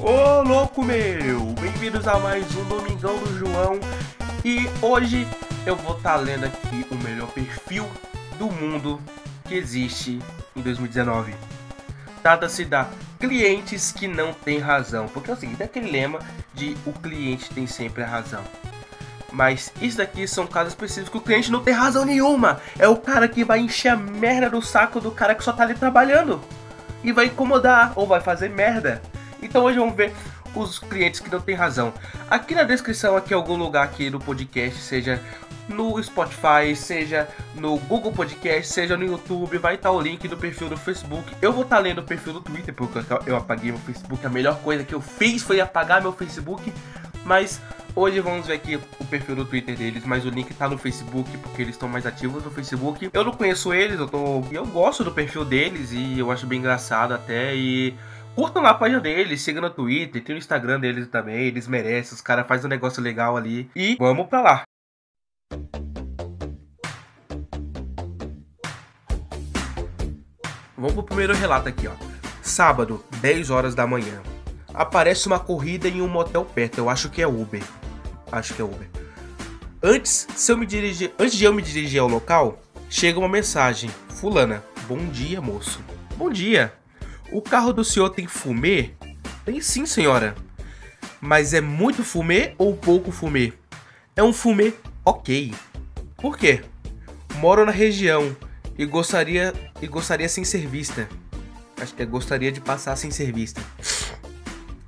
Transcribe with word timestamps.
Ô 0.00 0.42
louco 0.42 0.84
meu! 0.84 1.40
Bem-vindos 1.60 2.06
a 2.06 2.20
mais 2.20 2.54
um 2.54 2.64
Domingão 2.66 3.18
do 3.18 3.36
João 3.36 3.80
e 4.44 4.68
hoje 4.80 5.26
eu 5.66 5.74
vou 5.74 5.96
estar 5.96 6.14
tá 6.14 6.16
lendo 6.16 6.44
aqui 6.44 6.86
o 6.88 6.94
melhor 6.94 7.28
perfil 7.32 7.84
do 8.38 8.46
mundo 8.46 9.00
que 9.44 9.56
existe 9.56 10.20
em 10.54 10.60
2019. 10.60 11.34
Trata-se 12.22 12.64
da 12.64 12.88
clientes 13.18 13.90
que 13.90 14.06
não 14.06 14.32
têm 14.32 14.60
razão, 14.60 15.08
porque 15.08 15.32
é 15.32 15.34
o 15.34 15.36
seguinte, 15.36 15.62
é 15.62 15.64
aquele 15.64 15.90
lema 15.90 16.20
de 16.54 16.76
o 16.86 16.92
cliente 16.92 17.50
tem 17.50 17.66
sempre 17.66 18.04
a 18.04 18.06
razão. 18.06 18.44
Mas 19.32 19.72
isso 19.82 19.96
daqui 19.96 20.28
são 20.28 20.46
casos 20.46 20.74
específicos 20.74 21.10
que 21.10 21.18
o 21.18 21.26
cliente 21.26 21.50
não 21.50 21.62
tem 21.62 21.74
razão 21.74 22.04
nenhuma. 22.04 22.60
É 22.78 22.86
o 22.86 22.96
cara 22.96 23.26
que 23.26 23.44
vai 23.44 23.58
encher 23.58 23.88
a 23.88 23.96
merda 23.96 24.48
do 24.48 24.62
saco 24.62 25.00
do 25.00 25.10
cara 25.10 25.34
que 25.34 25.42
só 25.42 25.52
tá 25.52 25.64
ali 25.64 25.74
trabalhando. 25.74 26.40
E 27.02 27.10
vai 27.10 27.26
incomodar 27.26 27.92
ou 27.96 28.06
vai 28.06 28.20
fazer 28.20 28.48
merda. 28.48 29.02
Então 29.42 29.64
hoje 29.64 29.78
vamos 29.78 29.94
ver 29.94 30.12
os 30.54 30.78
clientes 30.78 31.20
que 31.20 31.30
não 31.30 31.40
têm 31.40 31.54
razão. 31.54 31.92
Aqui 32.30 32.54
na 32.54 32.64
descrição, 32.64 33.16
aqui 33.16 33.32
algum 33.32 33.56
lugar 33.56 33.84
aqui 33.84 34.10
do 34.10 34.18
podcast, 34.18 34.78
seja 34.80 35.20
no 35.68 36.02
Spotify, 36.02 36.74
seja 36.74 37.28
no 37.54 37.76
Google 37.76 38.12
Podcast, 38.12 38.72
seja 38.72 38.96
no 38.96 39.04
YouTube, 39.04 39.58
vai 39.58 39.74
estar 39.74 39.90
o 39.90 40.00
link 40.00 40.26
do 40.26 40.36
perfil 40.36 40.68
do 40.68 40.76
Facebook. 40.76 41.30
Eu 41.42 41.52
vou 41.52 41.62
estar 41.62 41.78
lendo 41.78 41.98
o 41.98 42.02
perfil 42.02 42.32
do 42.32 42.40
Twitter, 42.40 42.72
porque 42.74 42.98
eu 43.26 43.36
apaguei 43.36 43.70
meu 43.70 43.80
Facebook. 43.80 44.26
A 44.26 44.30
melhor 44.30 44.58
coisa 44.60 44.82
que 44.82 44.94
eu 44.94 45.00
fiz 45.00 45.42
foi 45.42 45.60
apagar 45.60 46.00
meu 46.00 46.12
Facebook. 46.12 46.72
Mas 47.24 47.60
hoje 47.94 48.20
vamos 48.20 48.46
ver 48.46 48.54
aqui 48.54 48.76
o 48.76 49.04
perfil 49.04 49.36
do 49.36 49.44
Twitter 49.44 49.76
deles, 49.76 50.02
mas 50.06 50.24
o 50.24 50.30
link 50.30 50.54
tá 50.54 50.66
no 50.66 50.78
Facebook, 50.78 51.36
porque 51.38 51.60
eles 51.60 51.74
estão 51.74 51.88
mais 51.88 52.06
ativos 52.06 52.42
no 52.42 52.50
Facebook. 52.50 53.10
Eu 53.12 53.24
não 53.24 53.32
conheço 53.32 53.74
eles, 53.74 53.98
eu 53.98 54.08
tô. 54.08 54.42
Eu 54.50 54.64
gosto 54.64 55.04
do 55.04 55.12
perfil 55.12 55.44
deles 55.44 55.92
e 55.92 56.18
eu 56.18 56.30
acho 56.30 56.46
bem 56.46 56.58
engraçado 56.58 57.12
até. 57.12 57.54
E 57.54 57.94
curtam 58.38 58.62
lá 58.62 58.70
a 58.70 58.74
página 58.74 59.00
deles, 59.00 59.40
sigam 59.40 59.60
no 59.60 59.68
Twitter, 59.68 60.22
tem 60.22 60.36
o 60.36 60.38
Instagram 60.38 60.78
deles 60.78 61.08
também, 61.08 61.46
eles 61.46 61.66
merecem, 61.66 62.14
os 62.14 62.20
caras 62.20 62.46
fazem 62.46 62.66
um 62.66 62.68
negócio 62.68 63.02
legal 63.02 63.36
ali. 63.36 63.68
E 63.74 63.96
vamos 63.98 64.28
pra 64.28 64.40
lá. 64.40 64.62
Vamos 70.76 70.92
pro 70.92 71.02
primeiro 71.02 71.34
relato 71.34 71.68
aqui, 71.68 71.88
ó. 71.88 71.92
Sábado, 72.40 73.04
10 73.20 73.50
horas 73.50 73.74
da 73.74 73.88
manhã. 73.88 74.22
Aparece 74.72 75.26
uma 75.26 75.40
corrida 75.40 75.88
em 75.88 76.00
um 76.00 76.06
motel 76.06 76.44
perto. 76.44 76.78
Eu 76.78 76.88
acho 76.88 77.10
que 77.10 77.20
é 77.20 77.26
Uber. 77.26 77.64
Acho 78.30 78.54
que 78.54 78.62
é 78.62 78.64
Uber. 78.64 78.88
Antes, 79.82 80.28
se 80.36 80.52
eu 80.52 80.56
me 80.56 80.64
dirigir, 80.64 81.12
antes 81.18 81.36
de 81.36 81.44
eu 81.44 81.52
me 81.52 81.60
dirigir 81.60 82.00
ao 82.00 82.06
local, 82.06 82.62
chega 82.88 83.18
uma 83.18 83.28
mensagem. 83.28 83.90
Fulana, 84.08 84.62
bom 84.86 85.08
dia, 85.08 85.40
moço. 85.40 85.82
Bom 86.16 86.30
dia. 86.30 86.77
O 87.30 87.42
carro 87.42 87.72
do 87.72 87.84
senhor 87.84 88.10
tem 88.10 88.26
fumê? 88.26 88.90
Tem 89.44 89.60
sim, 89.60 89.84
senhora. 89.84 90.34
Mas 91.20 91.52
é 91.52 91.60
muito 91.60 92.02
fumê 92.02 92.54
ou 92.56 92.76
pouco 92.76 93.10
fumê? 93.10 93.52
É 94.16 94.22
um 94.22 94.32
fumê 94.32 94.72
ok. 95.04 95.54
Por 96.16 96.38
quê? 96.38 96.62
Moro 97.36 97.66
na 97.66 97.72
região 97.72 98.36
e 98.78 98.86
gostaria 98.86 99.52
e 99.82 99.86
gostaria 99.86 100.28
sem 100.28 100.42
ser 100.42 100.66
vista. 100.66 101.08
Acho 101.80 101.94
que 101.94 102.02
é 102.02 102.06
gostaria 102.06 102.50
de 102.50 102.60
passar 102.60 102.96
sem 102.96 103.10
ser 103.10 103.32
vista. 103.32 103.60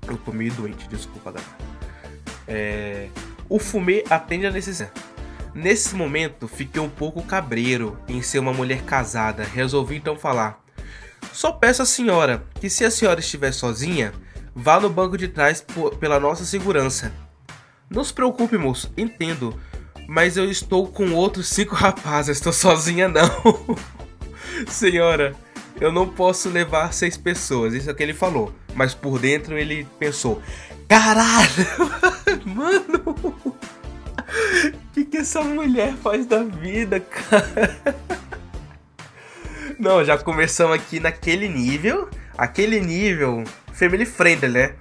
Eu 0.09 0.17
tô 0.17 0.33
meio 0.33 0.53
doente, 0.55 0.89
desculpa, 0.89 1.31
galera. 1.31 1.53
É... 2.49 3.09
O 3.49 3.59
fumê 3.59 4.03
atende 4.09 4.47
a 4.47 4.51
necessidade. 4.51 4.93
Nesse 5.55 5.95
momento, 5.95 6.49
fiquei 6.49 6.81
um 6.81 6.89
pouco 6.89 7.23
cabreiro 7.23 7.99
em 8.09 8.23
ser 8.23 8.39
uma 8.39 8.53
mulher 8.53 8.83
casada. 8.83 9.45
Resolvi 9.45 9.97
então 9.97 10.17
falar: 10.17 10.63
só 11.33 11.53
peço 11.53 11.83
à 11.83 11.87
senhora 11.87 12.45
que, 12.61 12.69
se 12.69 12.85
a 12.85 12.91
senhora 12.91 13.21
estiver 13.21 13.53
sozinha, 13.53 14.13
vá 14.55 14.81
no 14.81 14.91
banco 14.91 15.17
de 15.17 15.29
trás 15.29 15.65
pela 15.99 16.21
nossa 16.21 16.45
segurança. 16.45 17.13
Não 17.89 18.05
se 18.05 18.13
preocupe, 18.13 18.57
moço, 18.57 18.93
entendo. 18.97 19.59
Mas 20.09 20.37
eu 20.37 20.51
estou 20.51 20.87
com 20.87 21.13
outros 21.13 21.49
cinco 21.49 21.75
rapazes, 21.77 22.37
estou 22.37 22.53
sozinha 22.53 23.09
não. 23.09 23.79
senhora, 24.69 25.35
eu 25.81 25.91
não 25.91 26.09
posso 26.09 26.49
levar 26.49 26.93
seis 26.93 27.17
pessoas, 27.17 27.75
isso 27.75 27.89
é 27.89 27.93
o 27.93 27.97
que 27.97 28.03
ele 28.03 28.15
falou. 28.15 28.53
Mas 28.75 28.95
por 28.95 29.19
dentro 29.19 29.57
ele 29.57 29.87
pensou: 29.99 30.43
caralho, 30.89 31.67
mano, 32.45 33.35
o 33.45 34.93
que, 34.93 35.05
que 35.05 35.19
essa 35.19 35.43
mulher 35.43 35.95
faz 35.95 36.27
da 36.27 36.43
vida, 36.43 37.01
cara? 37.01 37.81
Não, 39.81 40.05
já 40.05 40.19
começamos 40.19 40.77
aqui 40.77 41.01
naquele 41.01 41.49
nível. 41.49 42.07
Aquele 42.37 42.81
nível 42.81 43.43
family 43.73 44.05
friendly, 44.05 44.51
né? 44.51 44.75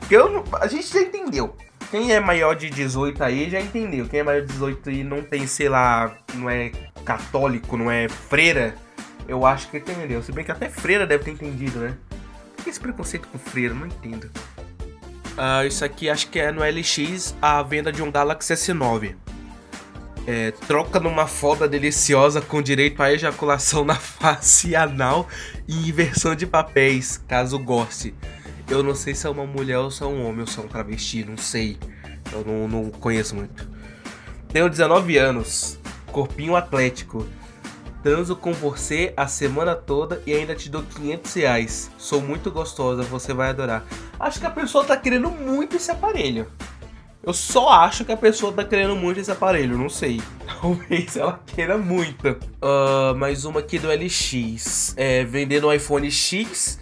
Porque 0.00 0.16
eu, 0.16 0.42
a 0.58 0.66
gente 0.66 0.90
já 0.90 1.02
entendeu. 1.02 1.54
Quem 1.90 2.10
é 2.10 2.18
maior 2.18 2.56
de 2.56 2.70
18 2.70 3.22
aí 3.22 3.50
já 3.50 3.60
entendeu. 3.60 4.08
Quem 4.08 4.20
é 4.20 4.22
maior 4.22 4.40
de 4.40 4.46
18 4.46 4.90
e 4.90 5.04
não 5.04 5.20
tem, 5.20 5.46
sei 5.46 5.68
lá, 5.68 6.16
não 6.32 6.48
é 6.48 6.72
católico, 7.04 7.76
não 7.76 7.90
é 7.90 8.08
freira, 8.08 8.74
eu 9.28 9.44
acho 9.44 9.68
que 9.68 9.76
entendeu. 9.76 10.22
Se 10.22 10.32
bem 10.32 10.42
que 10.42 10.50
até 10.50 10.70
freira 10.70 11.06
deve 11.06 11.24
ter 11.24 11.32
entendido, 11.32 11.78
né? 11.78 11.94
Por 12.56 12.64
que 12.64 12.70
esse 12.70 12.80
preconceito 12.80 13.28
com 13.28 13.38
freira? 13.38 13.74
Não 13.74 13.86
entendo. 13.86 14.30
Uh, 15.36 15.66
isso 15.66 15.84
aqui 15.84 16.08
acho 16.08 16.30
que 16.30 16.40
é 16.40 16.50
no 16.50 16.62
LX 16.62 17.36
a 17.42 17.62
venda 17.62 17.92
de 17.92 18.02
um 18.02 18.10
Galaxy 18.10 18.54
S9 18.54 19.14
é, 20.26 20.50
troca 20.50 20.98
numa 20.98 21.26
foda 21.26 21.68
deliciosa 21.68 22.40
com 22.40 22.60
direito 22.60 23.00
à 23.02 23.12
ejaculação 23.12 23.84
na 23.84 23.94
face 23.96 24.74
anal 24.74 25.28
e 25.68 25.88
inversão 25.88 26.34
de 26.34 26.46
papéis, 26.46 27.22
caso 27.28 27.58
goste. 27.58 28.12
Eu 28.68 28.82
não 28.82 28.94
sei 28.94 29.14
se 29.14 29.26
é 29.26 29.30
uma 29.30 29.46
mulher 29.46 29.78
ou 29.78 29.90
se 29.90 30.02
é 30.02 30.06
um 30.06 30.26
homem 30.26 30.40
ou 30.40 30.46
se 30.46 30.58
é 30.58 30.62
um 30.62 30.66
travesti, 30.66 31.24
não 31.24 31.36
sei. 31.36 31.78
Eu 32.32 32.44
não, 32.44 32.66
não 32.66 32.90
conheço 32.90 33.36
muito. 33.36 33.68
Tenho 34.48 34.68
19 34.68 35.16
anos, 35.16 35.78
corpinho 36.10 36.56
atlético. 36.56 37.24
Transo 38.02 38.36
com 38.36 38.52
você 38.52 39.12
a 39.16 39.26
semana 39.26 39.74
toda 39.74 40.22
e 40.26 40.32
ainda 40.32 40.54
te 40.54 40.68
dou 40.68 40.82
500 40.82 41.34
reais. 41.34 41.90
Sou 41.98 42.20
muito 42.20 42.50
gostosa, 42.50 43.02
você 43.02 43.32
vai 43.32 43.50
adorar. 43.50 43.84
Acho 44.18 44.40
que 44.40 44.46
a 44.46 44.50
pessoa 44.50 44.84
tá 44.84 44.96
querendo 44.96 45.30
muito 45.30 45.76
esse 45.76 45.90
aparelho. 45.90 46.46
Eu 47.26 47.34
só 47.34 47.70
acho 47.70 48.04
que 48.04 48.12
a 48.12 48.16
pessoa 48.16 48.52
tá 48.52 48.62
querendo 48.62 48.94
muito 48.94 49.18
esse 49.18 49.32
aparelho, 49.32 49.76
não 49.76 49.88
sei. 49.88 50.22
Talvez 50.62 51.16
ela 51.16 51.40
queira 51.44 51.76
muito. 51.76 52.28
Uh, 52.28 53.16
mais 53.16 53.44
uma 53.44 53.58
aqui 53.58 53.80
do 53.80 53.88
LX. 53.88 54.94
É, 54.96 55.24
vendendo 55.24 55.66
um 55.66 55.72
iPhone 55.72 56.08
X 56.08 56.78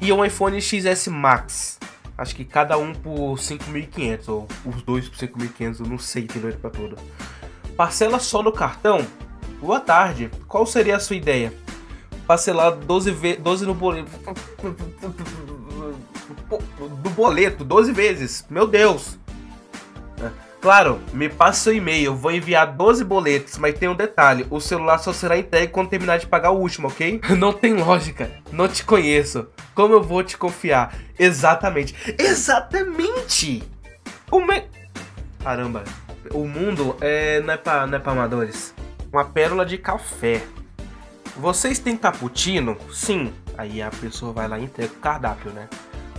e 0.00 0.12
um 0.12 0.24
iPhone 0.24 0.60
XS 0.60 1.06
Max. 1.06 1.78
Acho 2.18 2.34
que 2.34 2.44
cada 2.44 2.76
um 2.76 2.92
por 2.92 3.36
5.500, 3.38 4.28
ou 4.28 4.48
os 4.66 4.82
dois 4.82 5.08
por 5.08 5.16
5.500, 5.16 5.78
eu 5.78 5.86
não 5.86 5.98
sei, 5.98 6.26
tem 6.26 6.42
doido 6.42 6.58
pra. 6.58 6.72
Parcela 7.76 8.18
só 8.18 8.42
no 8.42 8.50
cartão? 8.50 9.06
Boa 9.60 9.78
tarde, 9.78 10.28
qual 10.48 10.66
seria 10.66 10.96
a 10.96 11.00
sua 11.00 11.14
ideia? 11.14 11.52
Parcelar 12.26 12.72
12, 12.72 13.12
ve 13.12 13.36
12 13.36 13.64
no 13.64 13.74
boleto. 13.74 14.10
Do 17.02 17.10
boleto, 17.10 17.64
12 17.64 17.92
vezes. 17.92 18.44
Meu 18.50 18.66
Deus! 18.66 19.22
Claro, 20.64 20.98
me 21.12 21.28
passa 21.28 21.68
o 21.68 21.74
e-mail, 21.74 22.16
vou 22.16 22.32
enviar 22.32 22.74
12 22.74 23.04
boletos, 23.04 23.58
mas 23.58 23.78
tem 23.78 23.86
um 23.86 23.94
detalhe: 23.94 24.46
o 24.48 24.58
celular 24.58 24.96
só 24.96 25.12
será 25.12 25.36
entregue 25.36 25.70
quando 25.70 25.90
terminar 25.90 26.18
de 26.18 26.26
pagar 26.26 26.52
o 26.52 26.58
último, 26.58 26.88
ok? 26.88 27.20
Não 27.36 27.52
tem 27.52 27.74
lógica, 27.74 28.30
não 28.50 28.66
te 28.66 28.82
conheço. 28.82 29.46
Como 29.74 29.92
eu 29.92 30.02
vou 30.02 30.22
te 30.22 30.38
confiar? 30.38 30.96
Exatamente, 31.18 31.94
exatamente! 32.18 33.62
O 34.30 34.40
me... 34.40 34.64
Caramba, 35.42 35.84
o 36.32 36.46
mundo 36.46 36.96
é, 37.02 37.42
não, 37.42 37.52
é 37.52 37.58
pra, 37.58 37.86
não 37.86 37.98
é 37.98 38.00
pra 38.00 38.12
amadores. 38.12 38.74
Uma 39.12 39.26
pérola 39.26 39.66
de 39.66 39.76
café. 39.76 40.42
Vocês 41.36 41.78
têm 41.78 41.94
cappuccino? 41.94 42.78
Sim. 42.90 43.34
Aí 43.58 43.82
a 43.82 43.90
pessoa 43.90 44.32
vai 44.32 44.48
lá 44.48 44.58
e 44.58 44.64
entrega 44.64 44.94
o 44.94 44.96
cardápio, 44.96 45.50
né? 45.50 45.68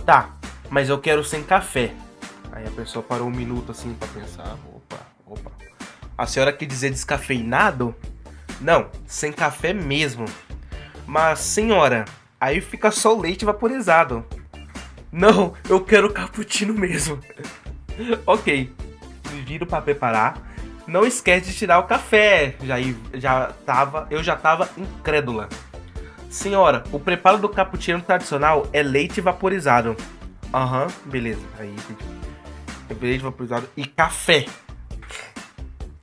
Tá, 0.04 0.36
mas 0.70 0.88
eu 0.88 1.00
quero 1.00 1.24
sem 1.24 1.42
café. 1.42 1.92
Aí 2.56 2.66
a 2.66 2.70
pessoa 2.70 3.02
parou 3.02 3.28
um 3.28 3.30
minuto 3.30 3.70
assim 3.70 3.92
para 3.92 4.08
pensar. 4.08 4.56
Opa, 4.74 4.96
opa. 5.26 5.52
A 6.16 6.26
senhora 6.26 6.50
quer 6.50 6.64
dizer 6.64 6.90
descafeinado? 6.90 7.94
Não, 8.62 8.88
sem 9.06 9.30
café 9.30 9.74
mesmo. 9.74 10.24
Mas, 11.06 11.40
senhora, 11.40 12.06
aí 12.40 12.62
fica 12.62 12.90
só 12.90 13.14
o 13.14 13.20
leite 13.20 13.44
vaporizado. 13.44 14.24
Não, 15.12 15.52
eu 15.68 15.84
quero 15.84 16.10
cappuccino 16.10 16.72
mesmo. 16.72 17.20
ok, 18.26 18.72
me 19.30 19.42
viro 19.42 19.66
para 19.66 19.82
preparar. 19.82 20.40
Não 20.86 21.04
esquece 21.04 21.50
de 21.50 21.58
tirar 21.58 21.78
o 21.80 21.86
café. 21.86 22.56
Já, 22.62 22.76
já 23.12 23.52
tava, 23.66 24.06
eu 24.10 24.22
já 24.22 24.34
tava 24.34 24.70
incrédula. 24.78 25.50
Senhora, 26.30 26.84
o 26.90 26.98
preparo 26.98 27.36
do 27.36 27.50
cappuccino 27.50 28.00
tradicional 28.00 28.66
é 28.72 28.82
leite 28.82 29.20
vaporizado. 29.20 29.94
Aham, 30.54 30.84
uhum, 30.84 31.10
beleza. 31.10 31.42
Aí, 31.58 31.74
leite 32.94 33.22
vaporizado 33.22 33.68
e 33.76 33.86
café. 33.86 34.46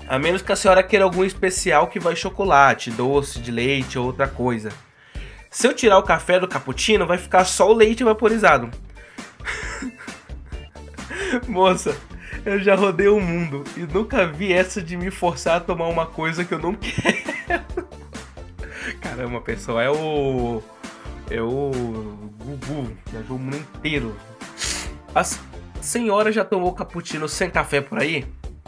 A 0.08 0.20
menos 0.20 0.42
que 0.42 0.52
a 0.52 0.56
senhora 0.56 0.84
queira 0.84 1.06
algum 1.06 1.24
especial 1.24 1.88
que 1.88 2.00
vai 2.00 2.16
chocolate, 2.16 2.92
doce 2.92 3.40
de 3.40 3.52
leite 3.52 3.98
ou 3.98 4.06
outra 4.06 4.28
coisa. 4.28 4.70
Se 5.50 5.68
eu 5.68 5.74
tirar 5.74 5.98
o 5.98 6.04
café 6.04 6.40
do 6.40 6.48
cappuccino, 6.48 7.06
vai 7.06 7.18
ficar 7.18 7.46
só 7.46 7.70
o 7.70 7.74
leite 7.74 8.04
vaporizado. 8.04 8.70
Moça, 11.48 11.96
eu 12.46 12.60
já 12.60 12.76
rodei 12.76 13.08
o 13.08 13.20
mundo 13.20 13.64
e 13.78 13.82
nunca 13.82 14.28
vi 14.28 14.52
essa 14.52 14.82
de 14.82 14.98
me 14.98 15.10
forçar 15.10 15.58
a 15.58 15.60
tomar 15.60 15.88
uma 15.88 16.06
coisa 16.06 16.44
que 16.44 16.54
eu 16.54 16.60
não 16.60 16.74
quero. 16.76 17.88
Caramba, 19.00 19.40
pessoal, 19.42 19.80
é 19.80 19.90
o. 19.90 20.62
É 21.30 21.42
o. 21.42 21.72
Gugu, 22.38 22.92
viajou 23.12 23.38
o 23.38 23.40
mundo 23.40 23.56
inteiro. 23.56 24.16
A 25.16 25.24
senhora 25.84 26.32
já 26.32 26.44
tomou 26.44 26.74
cappuccino 26.74 27.28
sem 27.28 27.50
café 27.50 27.82
por 27.82 28.00
aí? 28.00 28.26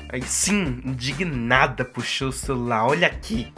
Aí 0.09 0.21
sim, 0.21 0.81
indignada, 0.85 1.83
puxou 1.83 2.29
o 2.29 2.33
celular. 2.33 2.85
Olha 2.85 3.07
aqui. 3.07 3.53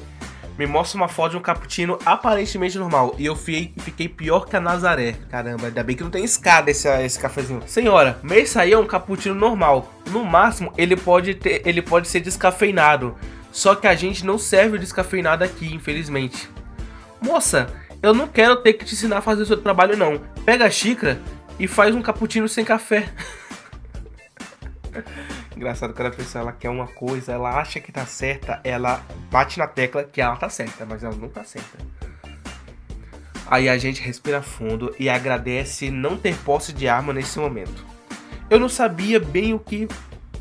Me 0.57 0.65
mostra 0.65 0.97
uma 0.97 1.07
foto 1.07 1.31
de 1.31 1.37
um 1.37 1.41
cappuccino 1.41 1.99
aparentemente 2.03 2.79
normal. 2.79 3.15
E 3.19 3.25
eu 3.25 3.35
fiquei, 3.35 3.73
fiquei 3.79 4.09
pior 4.09 4.47
que 4.47 4.55
a 4.55 4.59
Nazaré. 4.59 5.15
Caramba, 5.29 5.67
ainda 5.67 5.83
bem 5.83 5.95
que 5.95 6.03
não 6.03 6.09
tem 6.09 6.23
escada 6.23 6.71
esse, 6.71 6.87
esse 7.03 7.19
cafezinho. 7.19 7.61
Senhora, 7.67 8.19
esse 8.31 8.57
aí 8.57 8.71
é 8.71 8.77
um 8.77 8.87
cappuccino 8.87 9.35
normal. 9.35 9.93
No 10.09 10.23
máximo, 10.25 10.73
ele 10.75 10.95
pode, 10.95 11.35
ter, 11.35 11.61
ele 11.63 11.81
pode 11.81 12.07
ser 12.07 12.21
descafeinado. 12.21 13.15
Só 13.51 13.75
que 13.75 13.87
a 13.87 13.95
gente 13.95 14.25
não 14.25 14.39
serve 14.39 14.79
descafeinado 14.79 15.43
aqui, 15.43 15.73
infelizmente. 15.73 16.49
Moça, 17.21 17.67
eu 18.01 18.13
não 18.13 18.27
quero 18.27 18.57
ter 18.57 18.73
que 18.73 18.85
te 18.85 18.93
ensinar 18.93 19.17
a 19.17 19.21
fazer 19.21 19.43
o 19.43 19.45
seu 19.45 19.57
trabalho, 19.57 19.95
não. 19.95 20.19
Pega 20.43 20.65
a 20.65 20.71
xícara 20.71 21.21
e 21.59 21.67
faz 21.67 21.93
um 21.93 22.01
cappuccino 22.01 22.47
sem 22.47 22.65
café. 22.65 23.09
Engraçado 25.55 25.93
que 25.93 26.01
a 26.01 26.11
pessoa 26.11 26.43
ela 26.43 26.51
quer 26.51 26.69
uma 26.69 26.87
coisa, 26.87 27.33
ela 27.33 27.59
acha 27.59 27.79
que 27.79 27.91
tá 27.91 28.05
certa, 28.05 28.59
ela 28.63 29.01
bate 29.31 29.57
na 29.57 29.67
tecla 29.67 30.03
que 30.03 30.21
ela 30.21 30.35
tá 30.35 30.49
certa, 30.49 30.85
mas 30.85 31.03
ela 31.03 31.15
não 31.15 31.29
tá 31.29 31.43
certa. 31.43 31.77
Aí 33.49 33.69
a 33.69 33.77
gente 33.77 34.01
respira 34.01 34.41
fundo 34.41 34.93
e 34.99 35.09
agradece 35.09 35.89
não 35.89 36.17
ter 36.17 36.35
posse 36.37 36.73
de 36.73 36.87
arma 36.87 37.13
nesse 37.13 37.39
momento. 37.39 37.85
Eu 38.49 38.59
não 38.59 38.69
sabia 38.69 39.19
bem 39.19 39.53
o 39.53 39.59
que 39.59 39.87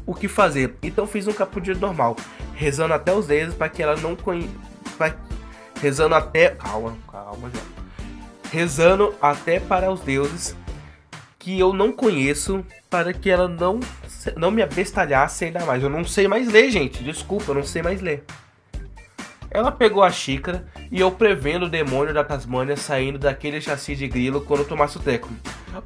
o 0.04 0.14
que 0.14 0.28
fazer, 0.28 0.76
então 0.82 1.04
fiz 1.04 1.26
um 1.26 1.32
cappuccino 1.32 1.80
normal, 1.80 2.14
rezando 2.54 2.94
até 2.94 3.12
os 3.12 3.26
dedos 3.26 3.56
para 3.56 3.68
que 3.68 3.82
ela 3.82 3.96
não 3.96 4.14
conhe... 4.14 4.48
pra... 4.96 5.16
rezando 5.80 6.14
até 6.14 6.50
calma, 6.50 6.96
calma 7.10 7.50
já. 7.52 7.60
Rezando 8.52 9.12
até 9.20 9.58
para 9.58 9.90
os 9.90 10.00
deuses 10.00 10.54
que 11.46 11.56
eu 11.60 11.72
não 11.72 11.92
conheço 11.92 12.66
para 12.90 13.12
que 13.12 13.30
ela 13.30 13.46
não 13.46 13.78
não 14.36 14.50
me 14.50 14.62
abestalhasse 14.62 15.44
ainda 15.44 15.64
mais. 15.64 15.80
Eu 15.80 15.88
não 15.88 16.04
sei 16.04 16.26
mais 16.26 16.48
ler, 16.48 16.72
gente. 16.72 17.04
Desculpa, 17.04 17.52
eu 17.52 17.54
não 17.54 17.62
sei 17.62 17.82
mais 17.82 18.00
ler. 18.00 18.24
Ela 19.48 19.70
pegou 19.70 20.02
a 20.02 20.10
xícara 20.10 20.66
e 20.90 20.98
eu 20.98 21.08
prevendo 21.12 21.66
o 21.66 21.68
demônio 21.68 22.12
da 22.12 22.24
Tasmânia 22.24 22.76
saindo 22.76 23.16
daquele 23.16 23.60
chassi 23.60 23.94
de 23.94 24.08
grilo 24.08 24.40
quando 24.40 24.66
tomasse 24.66 24.96
o 24.96 25.00
teco. 25.00 25.28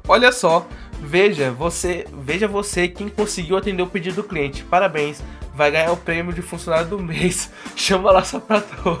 Olha 0.07 0.31
só, 0.31 0.67
veja 0.99 1.51
você, 1.51 2.07
veja 2.11 2.47
você 2.47 2.87
quem 2.87 3.07
conseguiu 3.07 3.55
atender 3.55 3.83
o 3.83 3.87
pedido 3.87 4.15
do 4.15 4.23
cliente. 4.23 4.63
Parabéns, 4.63 5.21
vai 5.53 5.69
ganhar 5.69 5.91
o 5.91 5.97
prêmio 5.97 6.33
de 6.33 6.41
funcionário 6.41 6.87
do 6.87 6.97
mês. 6.97 7.51
Chama 7.75 8.11
lá 8.11 8.23
sua 8.23 8.41
patroa. 8.41 8.99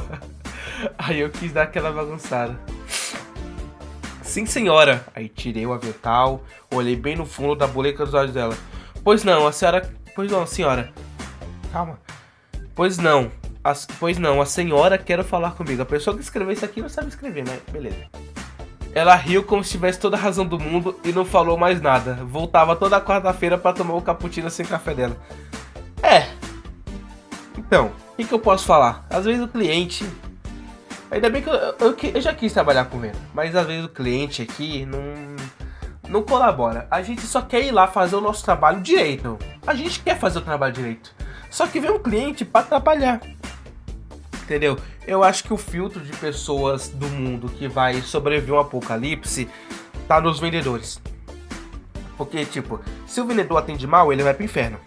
Aí 0.95 1.21
eu 1.21 1.31
quis 1.31 1.51
dar 1.51 1.63
aquela 1.63 1.91
bagunçada. 1.91 2.55
Sim, 4.31 4.45
senhora. 4.45 5.05
Aí 5.13 5.27
tirei 5.27 5.65
o 5.65 5.73
avental, 5.73 6.41
olhei 6.73 6.95
bem 6.95 7.17
no 7.17 7.25
fundo 7.25 7.53
da 7.53 7.67
boleca 7.67 8.05
dos 8.05 8.13
olhos 8.13 8.33
dela. 8.33 8.57
Pois 9.03 9.25
não, 9.25 9.45
a 9.45 9.51
senhora. 9.51 9.93
Pois 10.15 10.31
não, 10.31 10.47
senhora. 10.47 10.89
Calma. 11.69 11.99
Pois 12.73 12.97
não. 12.97 13.29
A... 13.61 13.73
Pois 13.99 14.17
não, 14.17 14.39
a 14.39 14.45
senhora 14.45 14.97
quer 14.97 15.21
falar 15.25 15.51
comigo. 15.51 15.81
A 15.81 15.85
pessoa 15.85 16.15
que 16.15 16.23
escreveu 16.23 16.53
isso 16.53 16.63
aqui 16.63 16.81
não 16.81 16.87
sabe 16.87 17.09
escrever, 17.09 17.45
né? 17.45 17.59
Beleza. 17.73 18.05
Ela 18.95 19.15
riu 19.15 19.43
como 19.43 19.65
se 19.65 19.71
tivesse 19.71 19.99
toda 19.99 20.15
a 20.15 20.19
razão 20.19 20.45
do 20.45 20.57
mundo 20.57 20.97
e 21.03 21.11
não 21.11 21.25
falou 21.25 21.57
mais 21.57 21.81
nada. 21.81 22.13
Voltava 22.23 22.73
toda 22.73 23.01
quarta-feira 23.01 23.57
para 23.57 23.75
tomar 23.75 23.95
o 23.95 24.01
cappuccino 24.01 24.49
sem 24.49 24.65
café 24.65 24.93
dela. 24.93 25.17
É. 26.01 26.29
Então, 27.57 27.91
o 28.13 28.15
que, 28.15 28.23
que, 28.23 28.33
eu 28.33 28.39
posso 28.39 28.65
falar? 28.65 29.05
Às 29.09 29.25
vezes 29.25 29.43
o 29.43 29.47
cliente. 29.49 30.09
Ainda 31.11 31.29
bem 31.29 31.41
que 31.41 31.49
eu, 31.49 31.53
eu, 31.53 31.97
eu 32.15 32.21
já 32.21 32.33
quis 32.33 32.53
trabalhar 32.53 32.85
com 32.85 32.97
venda, 32.97 33.17
mas 33.33 33.53
às 33.53 33.67
vezes 33.67 33.85
o 33.85 33.89
cliente 33.89 34.41
aqui 34.41 34.85
não 34.85 35.01
não 36.09 36.23
colabora. 36.23 36.87
A 36.89 37.01
gente 37.01 37.21
só 37.21 37.41
quer 37.41 37.61
ir 37.61 37.71
lá 37.71 37.87
fazer 37.87 38.15
o 38.15 38.21
nosso 38.21 38.43
trabalho 38.43 38.81
direito. 38.81 39.37
A 39.65 39.73
gente 39.73 39.99
quer 40.01 40.17
fazer 40.17 40.39
o 40.39 40.41
trabalho 40.41 40.73
direito. 40.73 41.13
Só 41.49 41.67
que 41.67 41.79
vem 41.79 41.91
um 41.91 41.99
cliente 41.99 42.43
para 42.43 42.65
trabalhar. 42.65 43.21
Entendeu? 44.43 44.77
Eu 45.07 45.23
acho 45.23 45.43
que 45.43 45.53
o 45.53 45.57
filtro 45.57 46.01
de 46.01 46.11
pessoas 46.13 46.89
do 46.89 47.07
mundo 47.07 47.49
que 47.49 47.67
vai 47.67 48.01
sobreviver 48.01 48.53
um 48.53 48.59
apocalipse 48.59 49.49
tá 50.07 50.19
nos 50.19 50.39
vendedores. 50.39 51.01
Porque, 52.17 52.43
tipo, 52.45 52.81
se 53.07 53.21
o 53.21 53.25
vendedor 53.25 53.57
atende 53.57 53.87
mal, 53.87 54.11
ele 54.11 54.23
vai 54.23 54.33
pro 54.33 54.43
inferno. 54.43 54.79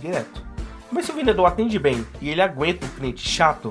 Direto. 0.00 0.44
Mas 0.90 1.06
se 1.06 1.12
o 1.12 1.14
vendedor 1.14 1.46
atende 1.46 1.78
bem 1.78 2.04
e 2.20 2.30
ele 2.30 2.42
aguenta 2.42 2.84
o 2.84 2.90
cliente 2.90 3.26
chato, 3.26 3.70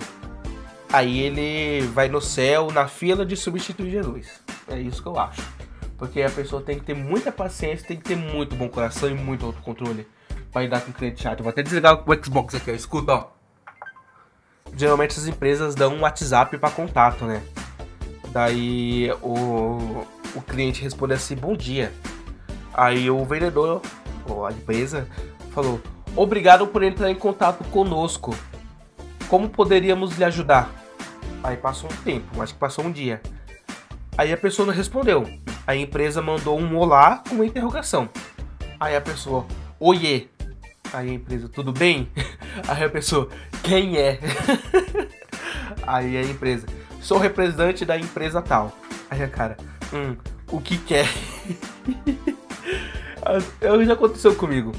aí 0.92 1.20
ele 1.20 1.88
vai 1.88 2.08
no 2.08 2.22
céu 2.22 2.72
na 2.72 2.88
fila 2.88 3.26
de 3.26 3.36
substituir 3.36 3.92
Jesus. 3.92 4.42
É 4.68 4.80
isso 4.80 5.02
que 5.02 5.08
eu 5.08 5.20
acho. 5.20 5.42
Porque 5.98 6.22
a 6.22 6.30
pessoa 6.30 6.62
tem 6.62 6.78
que 6.78 6.86
ter 6.86 6.94
muita 6.94 7.32
paciência, 7.32 7.88
tem 7.88 7.98
que 7.98 8.04
ter 8.04 8.16
muito 8.16 8.56
bom 8.56 8.68
coração 8.68 9.10
e 9.10 9.14
muito 9.14 9.46
autocontrole 9.46 10.08
para 10.52 10.62
lidar 10.64 10.82
com 10.82 10.92
o 10.92 10.94
cliente 10.94 11.22
chato. 11.22 11.44
vou 11.44 11.50
até 11.50 11.64
desligar 11.64 12.04
o 12.06 12.24
Xbox 12.24 12.56
aqui, 12.56 12.72
ó. 12.72 12.74
Escuta, 12.74 13.14
ó. 13.14 13.28
Geralmente 14.76 15.18
as 15.18 15.28
empresas 15.28 15.76
dão 15.76 15.94
um 15.94 16.02
WhatsApp 16.02 16.58
para 16.58 16.72
contato, 16.72 17.26
né? 17.26 17.42
Daí 18.32 19.12
o, 19.22 20.06
o 20.36 20.42
cliente 20.42 20.82
responde 20.82 21.14
assim, 21.14 21.36
bom 21.36 21.56
dia. 21.56 21.94
Aí 22.74 23.10
o 23.10 23.24
vendedor, 23.24 23.82
ou 24.28 24.46
a 24.46 24.52
empresa, 24.52 25.08
falou, 25.52 25.82
obrigado 26.16 26.68
por 26.68 26.84
entrar 26.84 27.10
em 27.10 27.16
contato 27.16 27.64
conosco. 27.66 28.36
Como 29.28 29.50
poderíamos 29.50 30.18
lhe 30.18 30.24
ajudar? 30.24 30.70
Aí 31.44 31.58
passou 31.58 31.90
um 31.92 31.96
tempo, 32.04 32.42
acho 32.42 32.54
que 32.54 32.60
passou 32.60 32.86
um 32.86 32.92
dia. 32.92 33.22
Aí 34.18 34.32
a 34.32 34.38
pessoa 34.38 34.66
não 34.66 34.74
respondeu 34.74 35.26
a 35.68 35.76
empresa 35.76 36.22
mandou 36.22 36.60
um 36.60 36.78
olá 36.78 37.24
com 37.28 37.36
uma 37.36 37.46
interrogação. 37.46 38.08
Aí 38.80 38.96
a 38.96 39.02
pessoa, 39.02 39.46
oiê. 39.80 40.28
Aí 40.94 41.10
a 41.10 41.14
empresa, 41.14 41.50
tudo 41.50 41.74
bem? 41.74 42.10
Aí 42.68 42.84
a 42.84 42.90
pessoa, 42.90 43.30
quem 43.64 43.98
é? 43.98 44.20
Aí 45.88 46.18
a 46.18 46.22
empresa, 46.22 46.68
sou 47.02 47.18
representante 47.18 47.84
da 47.84 47.98
empresa 47.98 48.42
tal. 48.42 48.72
Aí 49.10 49.24
a 49.24 49.28
cara, 49.28 49.58
hum, 49.92 50.16
o 50.52 50.62
que 50.62 50.78
quer? 50.78 51.08
Já 53.88 53.94
aconteceu 53.94 54.36
comigo. 54.36 54.72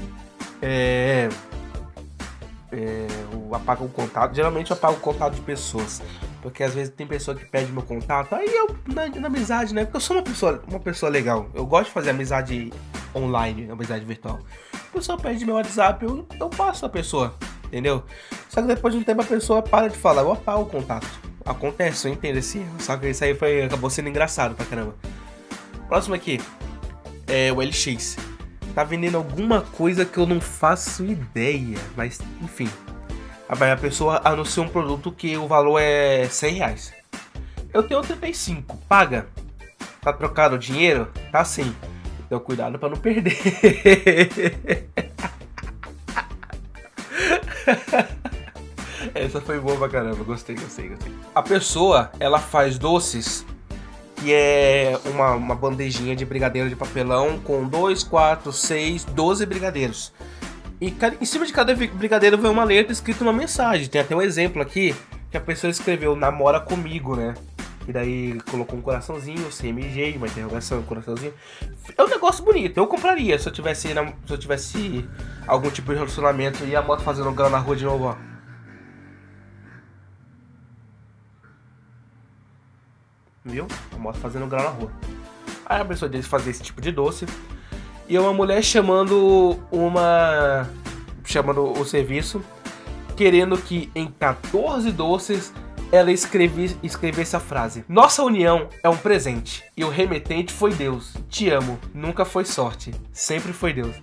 É, 0.61 1.27
é, 2.71 3.07
apago 3.55 3.85
o 3.85 3.89
contato. 3.89 4.35
Geralmente 4.35 4.71
eu 4.71 4.77
apago 4.77 4.97
o 4.97 4.99
contato 4.99 5.33
de 5.33 5.41
pessoas. 5.41 6.01
Porque 6.41 6.63
às 6.63 6.73
vezes 6.73 6.93
tem 6.93 7.05
pessoa 7.05 7.35
que 7.35 7.45
pede 7.45 7.71
meu 7.71 7.81
contato, 7.81 8.33
aí 8.33 8.47
eu, 8.47 8.75
na, 8.93 9.07
na, 9.07 9.27
amizade, 9.27 9.73
né? 9.73 9.83
Porque 9.83 9.97
eu 9.97 10.01
sou 10.01 10.15
uma 10.15 10.23
pessoa, 10.23 10.63
uma 10.67 10.79
pessoa 10.79 11.09
legal. 11.09 11.49
Eu 11.53 11.65
gosto 11.65 11.87
de 11.87 11.91
fazer 11.91 12.11
amizade 12.11 12.71
online, 13.15 13.69
amizade 13.69 14.05
virtual. 14.05 14.39
A 14.73 14.93
pessoa 14.93 15.17
pede 15.17 15.45
meu 15.45 15.55
WhatsApp, 15.55 16.05
eu, 16.05 16.25
eu 16.39 16.49
passo 16.49 16.85
a 16.85 16.89
pessoa, 16.89 17.35
entendeu? 17.65 18.03
Só 18.49 18.61
que 18.61 18.67
depois 18.67 18.93
de 18.93 18.99
um 18.99 19.03
tempo 19.03 19.21
a 19.21 19.25
pessoa 19.25 19.61
para 19.61 19.89
de 19.89 19.97
falar, 19.97 20.21
eu 20.21 20.31
apago 20.31 20.61
o 20.61 20.65
contato. 20.65 21.07
Acontece, 21.45 22.07
eu 22.07 22.13
entendo 22.13 22.37
esse 22.37 22.59
erro. 22.59 22.75
Só 22.79 22.97
que 22.97 23.09
isso 23.09 23.23
aí 23.23 23.33
foi, 23.33 23.63
acabou 23.63 23.89
sendo 23.89 24.09
engraçado 24.09 24.55
pra 24.55 24.65
caramba. 24.65 24.95
Próximo 25.87 26.15
aqui 26.15 26.39
é 27.27 27.51
o 27.51 27.61
LX. 27.61 28.17
Tá 28.75 28.83
vendendo 28.83 29.17
alguma 29.17 29.61
coisa 29.61 30.05
que 30.05 30.17
eu 30.17 30.25
não 30.25 30.39
faço 30.39 31.03
ideia, 31.05 31.77
mas 31.95 32.19
enfim, 32.41 32.69
a 33.49 33.77
pessoa 33.77 34.21
anuncia 34.23 34.61
um 34.61 34.67
produto 34.67 35.11
que 35.11 35.37
o 35.37 35.47
valor 35.47 35.79
é 35.79 36.27
100 36.27 36.53
reais. 36.53 36.93
Eu 37.73 37.83
tenho 37.83 38.01
35, 38.01 38.77
paga. 38.89 39.27
Tá 40.01 40.11
trocado 40.11 40.55
o 40.55 40.59
dinheiro? 40.59 41.11
Tá 41.31 41.43
sim. 41.45 41.75
Então 42.25 42.39
cuidado 42.39 42.77
para 42.77 42.89
não 42.89 42.97
perder. 42.97 43.37
Essa 49.13 49.41
foi 49.41 49.59
boa 49.59 49.77
pra 49.77 49.89
caramba, 49.89 50.23
gostei, 50.23 50.55
gostei, 50.55 50.89
gostei. 50.89 51.13
A 51.33 51.41
pessoa, 51.41 52.11
ela 52.19 52.39
faz 52.39 52.77
doces 52.77 53.45
que 54.17 54.33
é 54.33 54.99
uma, 55.05 55.31
uma 55.31 55.55
bandejinha 55.55 56.15
de 56.15 56.25
brigadeiro 56.25 56.69
de 56.69 56.75
papelão 56.75 57.39
com 57.39 57.67
2, 57.67 58.03
4, 58.03 58.51
6, 58.51 59.05
12 59.05 59.45
brigadeiros. 59.45 60.11
E 60.79 60.93
em 61.19 61.25
cima 61.25 61.45
de 61.45 61.53
cada 61.53 61.75
brigadeiro 61.75 62.37
vem 62.37 62.51
uma 62.51 62.63
letra 62.63 62.91
escrita 62.93 63.23
uma 63.23 63.33
mensagem. 63.33 63.87
Tem 63.87 64.01
até 64.01 64.15
um 64.15 64.21
exemplo 64.21 64.61
aqui 64.61 64.95
que 65.31 65.37
a 65.37 65.41
pessoa 65.41 65.71
escreveu 65.71 66.15
namora 66.15 66.59
comigo, 66.59 67.15
né? 67.15 67.33
E 67.87 67.93
daí 67.93 68.39
colocou 68.51 68.77
um 68.77 68.81
coraçãozinho, 68.81 69.49
CMG, 69.49 70.15
uma 70.17 70.27
interrogação, 70.27 70.79
um 70.79 70.83
coraçãozinho. 70.83 71.33
É 71.97 72.03
um 72.03 72.07
negócio 72.07 72.43
bonito, 72.43 72.77
eu 72.77 72.85
compraria 72.85 73.39
se 73.39 73.47
eu 73.47 73.53
tivesse, 73.53 73.87
se 73.87 74.33
eu 74.33 74.37
tivesse 74.37 75.09
algum 75.47 75.69
tipo 75.71 75.91
de 75.91 75.97
relacionamento 75.97 76.63
e 76.65 76.75
a 76.75 76.81
moto 76.81 77.01
fazendo 77.01 77.31
grau 77.31 77.49
na 77.49 77.57
rua 77.57 77.75
de 77.75 77.85
novo, 77.85 78.05
ó. 78.05 78.15
Viu? 83.43 83.65
A 83.95 83.97
moto 83.97 84.17
fazendo 84.17 84.45
grau 84.47 84.63
na 84.63 84.69
rua. 84.69 84.91
Aí 85.65 85.81
a 85.81 85.85
pessoa 85.85 86.09
disse 86.09 86.27
fazer 86.27 86.51
esse 86.51 86.61
tipo 86.61 86.81
de 86.81 86.91
doce 86.91 87.25
E 88.07 88.17
uma 88.17 88.33
mulher 88.33 88.63
chamando 88.63 89.59
uma. 89.71 90.69
chamando 91.25 91.63
o 91.63 91.83
serviço, 91.83 92.41
querendo 93.15 93.57
que 93.57 93.91
em 93.93 94.07
14 94.07 94.91
doces 94.91 95.53
ela 95.91 96.11
escrevi, 96.11 96.77
escrevesse 96.81 97.35
a 97.35 97.39
frase: 97.39 97.83
Nossa 97.87 98.23
união 98.23 98.69
é 98.81 98.87
um 98.87 98.95
presente 98.95 99.63
e 99.75 99.83
o 99.83 99.89
remetente 99.89 100.53
foi 100.53 100.73
Deus. 100.73 101.15
Te 101.27 101.49
amo, 101.49 101.77
nunca 101.93 102.23
foi 102.23 102.45
sorte, 102.45 102.93
sempre 103.11 103.51
foi 103.51 103.73
Deus. 103.73 103.95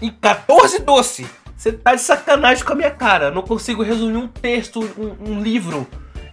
Em 0.00 0.10
14 0.10 0.80
doce! 0.80 1.26
Você 1.56 1.70
tá 1.70 1.94
de 1.94 2.00
sacanagem 2.00 2.64
com 2.64 2.72
a 2.72 2.76
minha 2.76 2.90
cara. 2.90 3.30
Não 3.30 3.42
consigo 3.42 3.84
resumir 3.84 4.16
um 4.16 4.26
texto, 4.26 4.80
um, 4.98 5.30
um 5.30 5.40
livro 5.40 5.86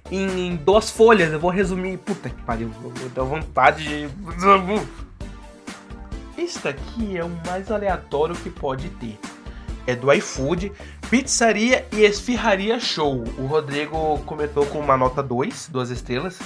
em, 0.09 0.47
em, 0.47 0.55
duas 0.55 0.89
folhas. 0.89 1.31
Eu 1.31 1.39
vou 1.39 1.51
resumir. 1.51 1.97
Puta 1.99 2.31
que 2.31 2.41
pariu, 2.41 2.71
dou 3.13 3.27
vontade 3.27 3.83
de. 3.83 4.09
Isso 6.39 6.67
aqui 6.67 7.17
é 7.17 7.23
o 7.23 7.29
mais 7.45 7.69
aleatório 7.69 8.35
que 8.35 8.49
pode 8.49 8.89
ter. 8.89 9.19
É 9.85 9.95
do 9.95 10.11
iFood, 10.13 10.71
pizzaria 11.09 11.85
e 11.91 12.01
esfirraria 12.01 12.79
show. 12.79 13.23
O 13.37 13.45
Rodrigo 13.45 14.19
comentou 14.25 14.65
com 14.65 14.79
uma 14.79 14.95
nota 14.95 15.21
2, 15.21 15.69
duas 15.69 15.89
estrelas. 15.89 16.39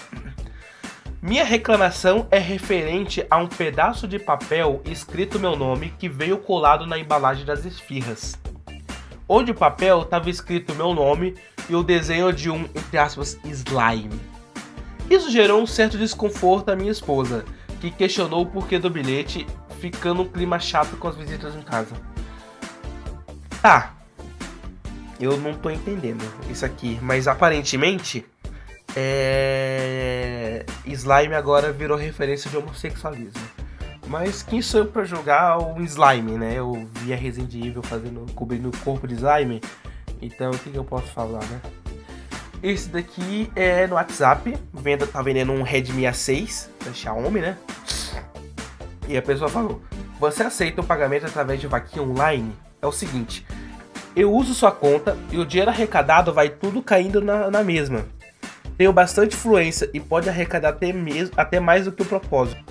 Minha 1.22 1.46
reclamação 1.46 2.28
é 2.32 2.40
referente 2.40 3.26
a 3.30 3.38
um 3.38 3.48
pedaço 3.48 4.08
de 4.08 4.20
papel 4.20 4.82
escrito 4.86 5.40
meu 5.40 5.56
nome 5.56 5.94
que 5.98 6.10
veio 6.10 6.38
colado 6.38 6.86
na 6.86 6.98
embalagem 6.98 7.46
das 7.46 7.66
esfirras 7.66 8.38
onde 9.28 9.52
o 9.52 9.56
papel 9.56 10.02
estava 10.02 10.30
escrito 10.30 10.76
meu 10.76 10.94
nome 10.94 11.36
e 11.70 11.76
o 11.76 11.84
desenho 11.84 12.32
de 12.32 12.50
um, 12.50 12.66
entre 12.66 12.98
aspas, 12.98 13.40
slime. 13.44 14.20
Isso 15.10 15.32
gerou 15.32 15.62
um 15.62 15.68
certo 15.68 15.98
desconforto 15.98 16.70
à 16.70 16.76
minha 16.76 16.92
esposa, 16.92 17.46
que 17.80 17.92
questionou 17.92 18.44
o 18.44 18.46
porquê 18.46 18.80
do 18.80 18.90
bilhete, 18.90 19.46
ficando 19.84 20.22
um 20.22 20.26
clima 20.30 20.62
chato 20.62 20.96
com 20.96 21.10
as 21.10 21.18
visitas 21.18 21.54
em 21.56 21.62
casa. 21.62 21.94
Tá, 23.62 23.94
eu 25.20 25.36
não 25.36 25.54
tô 25.54 25.70
entendendo 25.70 26.24
isso 26.50 26.66
aqui, 26.66 26.98
mas 27.02 27.28
aparentemente 27.28 28.26
é... 28.96 30.66
slime 30.86 31.36
agora 31.36 31.74
virou 31.74 31.98
referência 31.98 32.50
de 32.50 32.56
homossexualismo. 32.56 33.42
Mas 34.08 34.42
quem 34.42 34.62
sou 34.62 34.82
eu 34.82 34.86
pra 34.86 35.04
jogar 35.04 35.58
o 35.58 35.82
slime, 35.82 36.38
né? 36.38 36.54
Eu 36.56 36.88
vi 36.94 37.12
a 37.12 37.18
Resident 37.18 37.54
Evil 37.54 37.84
fazendo, 37.84 38.26
cobrindo 38.34 38.70
o 38.70 38.78
corpo 38.80 39.06
de 39.06 39.16
slime. 39.16 39.62
Então 40.22 40.52
o 40.52 40.58
que, 40.58 40.70
que 40.70 40.78
eu 40.78 40.86
posso 40.86 41.08
falar, 41.08 41.44
né? 41.46 41.62
Esse 42.62 42.88
daqui 42.88 43.52
é 43.54 43.86
no 43.86 43.96
WhatsApp. 43.96 44.58
Venda, 44.74 45.06
tá 45.06 45.22
vendendo 45.22 45.52
um 45.52 45.62
Redmi 45.62 46.04
A6 46.04 46.70
da 46.86 46.94
Xiaomi, 46.94 47.42
né? 47.42 47.58
E 49.08 49.18
a 49.18 49.22
pessoa 49.22 49.50
falou: 49.50 49.82
Você 50.20 50.44
aceita 50.44 50.82
o 50.82 50.86
pagamento 50.86 51.26
através 51.26 51.60
de 51.60 51.68
vaquinha 51.68 52.04
online? 52.04 52.54
É 52.82 52.88
o 52.88 52.92
seguinte: 52.92 53.46
eu 54.16 54.32
uso 54.32 54.54
sua 54.54 54.72
conta 54.72 55.18
e 55.32 55.40
o 55.40 55.46
dinheiro 55.46 55.72
arrecadado 55.72 56.32
vai 56.32 56.48
tudo 56.48 56.84
caindo 56.84 57.20
na, 57.20 57.50
na 57.50 57.64
mesma. 57.64 58.06
Tenho 58.78 58.94
bastante 58.94 59.36
influência 59.36 59.90
e 59.92 60.00
pode 60.00 60.30
arrecadar 60.30 60.70
até, 60.70 60.94
mesmo, 60.94 61.34
até 61.36 61.60
mais 61.60 61.86
do 61.86 61.92
que 61.92 62.04
o 62.04 62.06
propósito. 62.06 62.64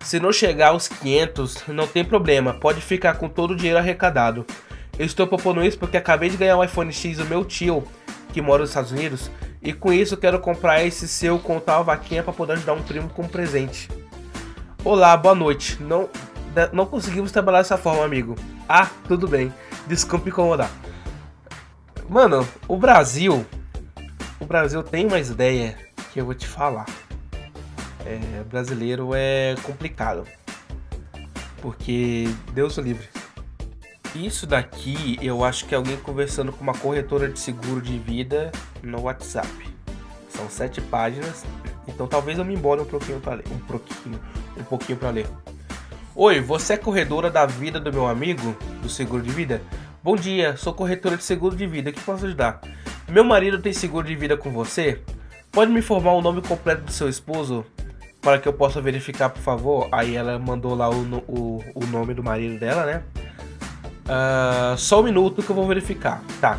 Se 0.00 0.18
não 0.18 0.32
chegar 0.32 0.68
aos 0.68 0.88
500, 0.88 1.68
não 1.68 1.86
tem 1.86 2.04
problema, 2.04 2.52
pode 2.54 2.80
ficar 2.80 3.14
com 3.14 3.28
todo 3.28 3.52
o 3.52 3.56
dinheiro 3.56 3.78
arrecadado. 3.78 4.44
Eu 4.98 5.06
estou 5.06 5.26
propondo 5.26 5.64
isso 5.64 5.78
porque 5.78 5.96
acabei 5.96 6.28
de 6.28 6.36
ganhar 6.36 6.56
um 6.56 6.64
iPhone 6.64 6.92
X 6.92 7.18
do 7.18 7.24
meu 7.24 7.44
tio, 7.44 7.84
que 8.32 8.42
mora 8.42 8.62
nos 8.62 8.70
Estados 8.70 8.90
Unidos, 8.90 9.30
e 9.62 9.72
com 9.72 9.92
isso 9.92 10.16
quero 10.16 10.40
comprar 10.40 10.84
esse 10.84 11.06
seu 11.06 11.38
com 11.38 11.60
tal 11.60 11.84
vaquinha 11.84 12.24
para 12.24 12.32
poder 12.32 12.54
ajudar 12.54 12.74
um 12.74 12.82
primo 12.82 13.08
com 13.08 13.22
um 13.22 13.28
presente. 13.28 13.88
Olá, 14.84 15.16
boa 15.16 15.34
noite. 15.34 15.82
Não, 15.82 16.10
não 16.72 16.84
conseguimos 16.84 17.32
trabalhar 17.32 17.58
dessa 17.58 17.78
forma, 17.78 18.04
amigo. 18.04 18.36
Ah, 18.68 18.90
tudo 19.08 19.26
bem. 19.26 19.52
Desculpe 19.86 20.28
incomodar. 20.28 20.70
Mano, 22.08 22.46
o 22.68 22.76
Brasil. 22.76 23.46
O 24.38 24.44
Brasil 24.44 24.82
tem 24.82 25.06
uma 25.06 25.18
ideia 25.18 25.78
que 26.12 26.20
eu 26.20 26.26
vou 26.26 26.34
te 26.34 26.46
falar 26.46 26.84
é, 28.04 28.42
brasileiro 28.44 29.14
é 29.14 29.54
complicado. 29.62 30.24
Porque 31.60 32.28
Deus 32.52 32.76
o 32.76 32.80
livre. 32.80 33.08
Isso 34.14 34.46
daqui 34.46 35.18
eu 35.22 35.42
acho 35.42 35.64
que 35.64 35.74
é 35.74 35.78
alguém 35.78 35.96
conversando 35.96 36.52
com 36.52 36.62
uma 36.62 36.74
corretora 36.74 37.28
de 37.28 37.38
seguro 37.40 37.80
de 37.80 37.98
vida 37.98 38.52
no 38.82 39.02
WhatsApp. 39.02 39.48
São 40.28 40.48
sete 40.48 40.80
páginas, 40.80 41.44
então 41.86 42.06
talvez 42.06 42.38
eu 42.38 42.44
me 42.44 42.54
embore 42.54 42.80
um 42.80 42.84
pouquinho 42.84 43.20
para 43.20 43.34
ler. 43.34 43.44
Um 43.50 43.58
pouquinho, 43.58 44.20
um 44.56 44.64
pouquinho 44.64 44.98
para 44.98 45.10
ler. 45.10 45.26
Oi, 46.14 46.40
você 46.40 46.74
é 46.74 46.76
corredora 46.76 47.30
da 47.30 47.44
vida 47.46 47.80
do 47.80 47.92
meu 47.92 48.06
amigo 48.06 48.56
do 48.82 48.88
seguro 48.88 49.22
de 49.22 49.30
vida? 49.30 49.62
Bom 50.02 50.16
dia, 50.16 50.56
sou 50.56 50.72
corretora 50.72 51.16
de 51.16 51.24
seguro 51.24 51.56
de 51.56 51.66
vida, 51.66 51.90
que 51.90 52.00
posso 52.00 52.26
ajudar? 52.26 52.60
Meu 53.08 53.24
marido 53.24 53.60
tem 53.60 53.72
seguro 53.72 54.06
de 54.06 54.14
vida 54.14 54.36
com 54.36 54.50
você? 54.50 55.00
Pode 55.50 55.70
me 55.72 55.80
informar 55.80 56.12
o 56.12 56.22
nome 56.22 56.42
completo 56.42 56.82
do 56.82 56.92
seu 56.92 57.08
esposo? 57.08 57.64
para 58.24 58.38
que 58.38 58.48
eu 58.48 58.52
possa 58.54 58.80
verificar, 58.80 59.28
por 59.28 59.42
favor. 59.42 59.88
Aí 59.92 60.16
ela 60.16 60.38
mandou 60.38 60.74
lá 60.74 60.88
o, 60.88 61.02
o, 61.28 61.64
o 61.74 61.86
nome 61.86 62.14
do 62.14 62.24
marido 62.24 62.58
dela, 62.58 62.86
né? 62.86 63.02
Uh, 64.06 64.76
só 64.78 65.00
um 65.00 65.04
minuto 65.04 65.42
que 65.42 65.50
eu 65.50 65.54
vou 65.54 65.68
verificar. 65.68 66.22
Tá. 66.40 66.58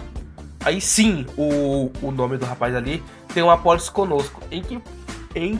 Aí 0.64 0.80
sim, 0.80 1.26
o, 1.36 1.92
o 2.02 2.12
nome 2.12 2.38
do 2.38 2.46
rapaz 2.46 2.76
ali 2.76 3.04
tem 3.34 3.42
uma 3.42 3.54
apólice 3.54 3.92
conosco. 3.92 4.42
Em 4.52 4.62
que. 4.62 4.80
Em. 5.36 5.60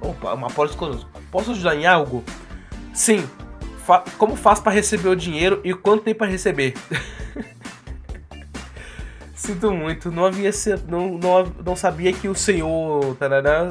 Opa, 0.00 0.34
uma 0.34 0.46
apólice 0.46 0.76
conosco. 0.76 1.08
Posso 1.30 1.50
ajudar 1.52 1.76
em 1.76 1.86
algo? 1.86 2.24
Sim. 2.94 3.28
Fa 3.84 4.02
como 4.18 4.34
faz 4.34 4.58
para 4.58 4.72
receber 4.72 5.08
o 5.08 5.14
dinheiro 5.14 5.60
e 5.62 5.72
quanto 5.74 6.02
tem 6.04 6.14
para 6.14 6.26
receber? 6.26 6.74
Sinto 9.34 9.70
muito, 9.70 10.10
não 10.10 10.24
havia 10.24 10.50
não, 10.88 11.18
não, 11.18 11.52
não 11.64 11.76
sabia 11.76 12.12
que 12.12 12.26
o 12.26 12.34
senhor 12.34 13.14
tarará, 13.16 13.70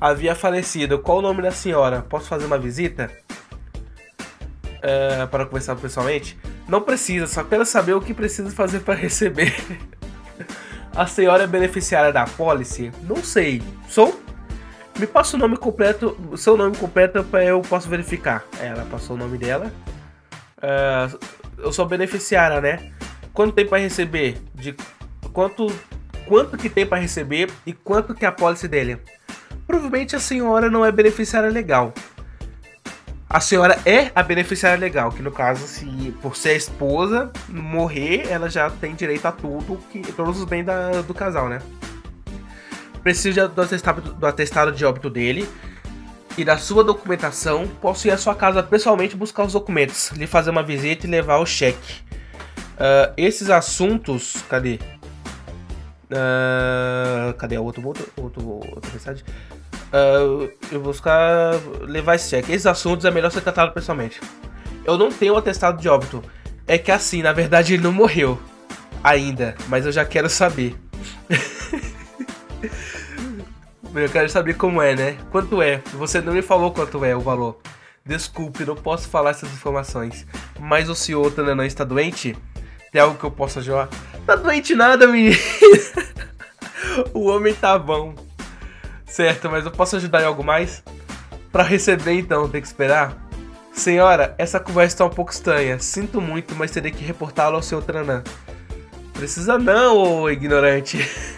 havia 0.00 0.34
falecido. 0.34 0.98
Qual 0.98 1.18
o 1.18 1.22
nome 1.22 1.42
da 1.42 1.50
senhora? 1.50 2.02
Posso 2.02 2.28
fazer 2.28 2.44
uma 2.44 2.58
visita? 2.58 3.10
É, 4.82 5.26
para 5.26 5.46
conversar 5.46 5.74
pessoalmente? 5.76 6.38
Não 6.68 6.82
precisa, 6.82 7.26
só 7.26 7.42
quero 7.42 7.64
saber 7.64 7.94
o 7.94 8.00
que 8.00 8.12
preciso 8.12 8.50
fazer 8.50 8.80
para 8.80 8.94
receber. 8.94 9.54
A 10.94 11.06
senhora 11.06 11.44
é 11.44 11.46
beneficiária 11.46 12.12
da 12.12 12.24
policy? 12.24 12.90
Não 13.02 13.16
sei. 13.16 13.62
Sou? 13.88 14.18
Me 14.98 15.06
passa 15.06 15.36
o 15.36 15.38
nome 15.38 15.56
completo, 15.56 16.16
seu 16.36 16.56
nome 16.56 16.76
completo 16.76 17.22
para 17.24 17.44
eu 17.44 17.60
posso 17.60 17.88
verificar. 17.88 18.44
Ela 18.60 18.84
passou 18.86 19.16
o 19.16 19.18
nome 19.18 19.36
dela. 19.36 19.72
Uh, 20.58 21.18
eu 21.58 21.72
sou 21.72 21.86
beneficiária, 21.86 22.60
né? 22.60 22.92
Quanto 23.32 23.54
tem 23.54 23.66
para 23.66 23.78
receber? 23.78 24.38
De 24.54 24.74
quanto 25.32 25.66
quanto 26.26 26.56
que 26.56 26.68
tem 26.68 26.86
para 26.86 26.98
receber 26.98 27.50
e 27.64 27.72
quanto 27.72 28.14
que 28.14 28.24
é 28.24 28.28
a 28.28 28.32
policy 28.32 28.66
dele? 28.66 28.98
provavelmente 29.66 30.14
a 30.14 30.20
senhora 30.20 30.70
não 30.70 30.84
é 30.84 30.92
beneficiária 30.92 31.50
legal. 31.50 31.92
A 33.28 33.40
senhora 33.40 33.78
é 33.84 34.12
a 34.14 34.22
beneficiária 34.22 34.78
legal, 34.78 35.10
que 35.10 35.20
no 35.20 35.32
caso, 35.32 35.66
se 35.66 36.14
por 36.22 36.36
ser 36.36 36.50
a 36.50 36.54
esposa 36.54 37.32
morrer, 37.48 38.28
ela 38.30 38.48
já 38.48 38.70
tem 38.70 38.94
direito 38.94 39.26
a 39.26 39.32
tudo, 39.32 39.78
que, 39.90 40.00
todos 40.12 40.38
os 40.38 40.44
bens 40.44 40.64
da, 40.64 41.02
do 41.02 41.12
casal, 41.12 41.48
né? 41.48 41.60
Precisa 43.06 43.46
do 43.46 43.62
atestado, 43.62 44.00
do 44.14 44.26
atestado 44.26 44.72
de 44.72 44.84
óbito 44.84 45.08
dele 45.08 45.48
e 46.36 46.44
da 46.44 46.58
sua 46.58 46.82
documentação. 46.82 47.64
Posso 47.80 48.08
ir 48.08 48.10
à 48.10 48.18
sua 48.18 48.34
casa 48.34 48.64
pessoalmente 48.64 49.14
buscar 49.14 49.44
os 49.44 49.52
documentos, 49.52 50.10
lhe 50.10 50.26
fazer 50.26 50.50
uma 50.50 50.64
visita 50.64 51.06
e 51.06 51.10
levar 51.10 51.38
o 51.38 51.46
cheque. 51.46 52.00
Uh, 52.74 53.14
esses 53.16 53.48
assuntos. 53.48 54.42
Cadê? 54.48 54.80
Uh, 56.10 57.32
cadê 57.34 57.54
a 57.54 57.60
outro, 57.60 57.80
outro, 58.16 58.44
outra 58.44 58.90
mensagem? 58.92 59.22
Uh, 59.92 60.50
eu 60.72 60.80
vou 60.80 60.92
buscar 60.92 61.54
levar 61.82 62.16
esse 62.16 62.28
cheque. 62.28 62.50
Esses 62.50 62.66
assuntos 62.66 63.04
é 63.04 63.10
melhor 63.12 63.30
ser 63.30 63.40
tratado 63.40 63.72
pessoalmente. 63.72 64.20
Eu 64.84 64.98
não 64.98 65.12
tenho 65.12 65.36
atestado 65.36 65.80
de 65.80 65.88
óbito. 65.88 66.24
É 66.66 66.76
que 66.76 66.90
assim, 66.90 67.22
na 67.22 67.32
verdade 67.32 67.74
ele 67.74 67.84
não 67.84 67.92
morreu 67.92 68.36
ainda, 69.04 69.54
mas 69.68 69.86
eu 69.86 69.92
já 69.92 70.04
quero 70.04 70.28
saber. 70.28 70.74
eu 73.98 74.08
quero 74.08 74.28
saber 74.28 74.54
como 74.54 74.82
é, 74.82 74.94
né? 74.94 75.16
Quanto 75.30 75.62
é? 75.62 75.82
Você 75.94 76.20
não 76.20 76.32
me 76.32 76.42
falou 76.42 76.72
quanto 76.72 77.04
é 77.04 77.14
o 77.14 77.20
valor. 77.20 77.58
Desculpe, 78.04 78.64
não 78.64 78.76
posso 78.76 79.08
falar 79.08 79.30
essas 79.30 79.52
informações. 79.52 80.26
Mas 80.60 80.88
o 80.88 80.94
senhor 80.94 81.32
não 81.54 81.64
está 81.64 81.84
doente? 81.84 82.36
Tem 82.92 83.00
algo 83.00 83.18
que 83.18 83.24
eu 83.24 83.30
possa 83.30 83.60
ajudar? 83.60 83.88
Tá 84.24 84.36
doente 84.36 84.74
nada, 84.74 85.06
menino. 85.06 85.36
o 87.12 87.26
homem 87.26 87.54
tá 87.54 87.78
bom. 87.78 88.14
Certo, 89.06 89.50
mas 89.50 89.64
eu 89.64 89.70
posso 89.70 89.96
ajudar 89.96 90.22
em 90.22 90.26
algo 90.26 90.44
mais? 90.44 90.82
Para 91.50 91.62
receber 91.62 92.12
então, 92.12 92.48
tem 92.48 92.60
que 92.60 92.66
esperar? 92.66 93.16
Senhora, 93.72 94.34
essa 94.38 94.58
conversa 94.58 94.98
tá 94.98 95.04
um 95.04 95.10
pouco 95.10 95.32
estranha. 95.32 95.78
Sinto 95.78 96.20
muito, 96.20 96.54
mas 96.54 96.70
terei 96.70 96.90
que 96.90 97.04
reportá-lo 97.04 97.56
ao 97.56 97.62
seu 97.62 97.82
Tranã. 97.82 98.22
Precisa 99.12 99.58
não, 99.58 99.96
ô 99.96 100.30
ignorante. 100.30 100.98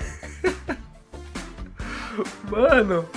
Mano, 2.59 3.09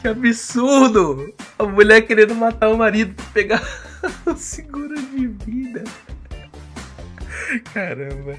que 0.00 0.06
absurdo! 0.06 1.34
A 1.58 1.64
mulher 1.64 2.02
querendo 2.02 2.32
matar 2.32 2.68
o 2.68 2.78
marido 2.78 3.12
pra 3.12 3.24
pegar 3.32 3.62
o 4.24 4.36
seguro 4.36 4.94
de 4.94 5.26
vida. 5.26 5.82
Caramba. 7.74 8.38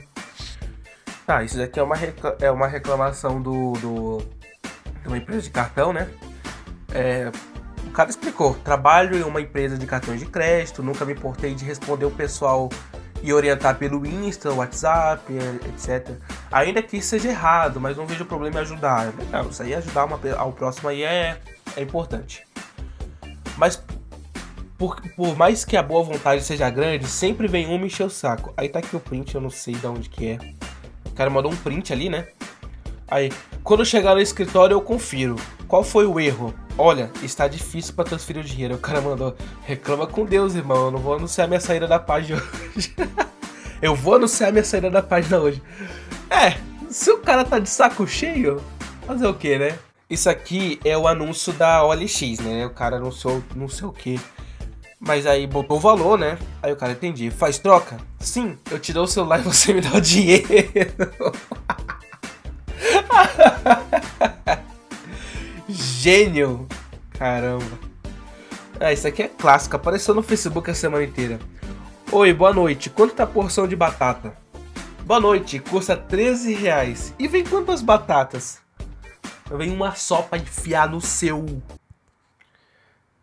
Tá, 1.28 1.44
isso 1.44 1.58
daqui 1.58 1.78
é 1.78 1.84
uma, 1.84 1.98
é 2.40 2.50
uma 2.50 2.68
reclamação 2.68 3.42
do, 3.42 3.74
do, 3.74 4.18
de 5.02 5.08
uma 5.10 5.18
empresa 5.18 5.42
de 5.42 5.50
cartão, 5.50 5.92
né? 5.92 6.08
É, 6.94 7.30
o 7.86 7.92
cara 7.92 8.10
explicou: 8.10 8.54
trabalho 8.54 9.18
em 9.18 9.24
uma 9.24 9.42
empresa 9.42 9.78
de 9.78 9.86
cartões 9.86 10.22
de 10.22 10.26
crédito, 10.26 10.82
nunca 10.82 11.04
me 11.04 11.12
importei 11.12 11.54
de 11.54 11.66
responder 11.66 12.06
o 12.06 12.12
pessoal 12.12 12.70
e 13.24 13.34
orientar 13.34 13.78
pelo 13.78 14.06
Insta, 14.06 14.54
WhatsApp, 14.54 15.34
etc. 15.68 16.16
Ainda 16.52 16.82
que 16.82 16.98
isso 16.98 17.10
seja 17.10 17.30
errado, 17.30 17.80
mas 17.82 17.98
não 17.98 18.06
vejo 18.06 18.26
problema 18.26 18.60
em 18.60 18.62
ajudar. 18.62 19.14
Legal, 19.18 19.48
isso 19.50 19.64
aí 19.64 19.74
ajudar 19.74 20.06
uma, 20.06 20.20
ao 20.38 20.52
próximo 20.52 20.90
aí 20.90 21.04
é, 21.04 21.40
é 21.76 21.82
importante. 21.82 22.46
Mas 23.58 23.82
por, 24.78 25.02
por, 25.16 25.38
mais 25.38 25.64
que 25.64 25.78
a 25.78 25.84
boa 25.84 26.04
vontade 26.04 26.44
seja 26.44 26.70
grande, 26.70 27.08
sempre 27.08 27.48
vem 27.48 27.68
um 27.68 27.80
me 27.80 27.88
encher 27.88 28.06
o 28.06 28.10
saco. 28.10 28.54
Aí 28.58 28.68
tá 28.68 28.80
aqui 28.80 28.96
o 28.96 29.00
print, 29.00 29.34
eu 29.34 29.42
não 29.42 29.50
sei 29.50 29.74
de 29.76 29.88
onde 29.88 30.10
que 30.10 30.32
é. 30.32 30.40
O 31.06 31.12
cara 31.12 31.30
mandou 31.30 31.52
um 31.52 31.56
print 31.56 31.94
ali, 31.94 32.10
né? 32.10 32.28
Aí, 33.08 33.32
quando 33.64 33.86
chegar 33.86 34.16
no 34.16 34.22
escritório 34.22 34.74
eu 34.74 34.82
confiro. 34.82 35.36
Qual 35.68 35.84
foi 35.84 36.06
o 36.06 36.20
erro? 36.20 36.54
Olha, 36.78 37.12
está 37.24 37.48
difícil 37.48 37.94
para 37.94 38.06
transferir 38.06 38.44
o 38.44 38.46
dinheiro. 38.46 38.76
O 38.76 38.80
cara 38.80 39.02
mandou, 39.02 39.36
reclama 39.64 40.06
com 40.06 40.26
Deus, 40.26 40.56
irmão. 40.56 40.86
Eu 40.86 40.92
não 40.92 41.00
vou 41.00 41.16
anunciar 41.16 41.48
minha 41.48 41.60
saída 41.60 41.88
da 41.88 42.00
página 42.00 42.42
hoje. 42.76 42.94
eu 43.82 43.96
vou 43.96 44.16
anunciar 44.16 44.52
minha 44.52 44.64
saída 44.64 44.90
da 44.90 45.02
página 45.02 45.40
hoje. 45.40 45.62
É, 46.30 46.58
se 46.90 47.10
o 47.12 47.18
cara 47.18 47.44
tá 47.44 47.60
de 47.60 47.70
saco 47.70 48.06
cheio, 48.06 48.62
fazer 49.08 49.26
o 49.26 49.34
que, 49.34 49.58
né? 49.58 49.78
Isso 50.10 50.30
aqui 50.30 50.80
é 50.86 50.98
o 50.98 51.08
anúncio 51.08 51.52
da 51.54 51.84
OLX, 51.84 52.40
né? 52.40 52.66
O 52.66 52.70
cara 52.70 52.98
anunciou 52.98 53.42
não 53.56 53.68
sei 53.68 53.88
o 53.88 53.92
que. 53.92 54.20
Mas 55.00 55.26
aí 55.26 55.48
botou 55.48 55.78
o 55.78 55.80
valor, 55.80 56.18
né? 56.18 56.38
Aí 56.62 56.72
o 56.72 56.76
cara 56.76 56.92
entendi. 56.92 57.32
Faz 57.32 57.58
troca? 57.58 57.98
Sim, 58.20 58.58
eu 58.70 58.80
te 58.80 58.94
dou 58.94 59.06
o 59.06 59.08
celular 59.08 59.40
e 59.40 59.44
você 59.44 59.74
me 59.74 59.82
dá 59.82 59.94
o 59.94 60.02
dinheiro. 60.02 60.46
Gênio! 65.76 66.66
Caramba. 67.20 67.78
Ah, 68.80 68.94
isso 68.94 69.06
aqui 69.06 69.24
é 69.24 69.28
clássico. 69.28 69.76
Apareceu 69.76 70.16
no 70.16 70.24
Facebook 70.24 70.72
a 70.72 70.74
semana 70.74 71.04
inteira. 71.04 71.38
Oi, 72.12 72.34
boa 72.34 72.54
noite. 72.54 72.90
Quanto 72.90 73.14
tá 73.14 73.24
a 73.24 73.28
porção 73.28 73.68
de 73.68 73.76
batata? 73.76 74.38
Boa 75.04 75.20
noite. 75.20 75.60
Custa 75.60 75.98
13 75.98 76.54
reais. 76.54 77.14
E 77.20 77.28
vem 77.28 77.44
quantas 77.44 77.82
batatas? 77.82 78.60
Vem 79.52 79.70
uma 79.70 79.94
só 79.96 80.22
pra 80.22 80.38
enfiar 80.38 80.90
no 80.90 81.02
seu. 81.02 81.46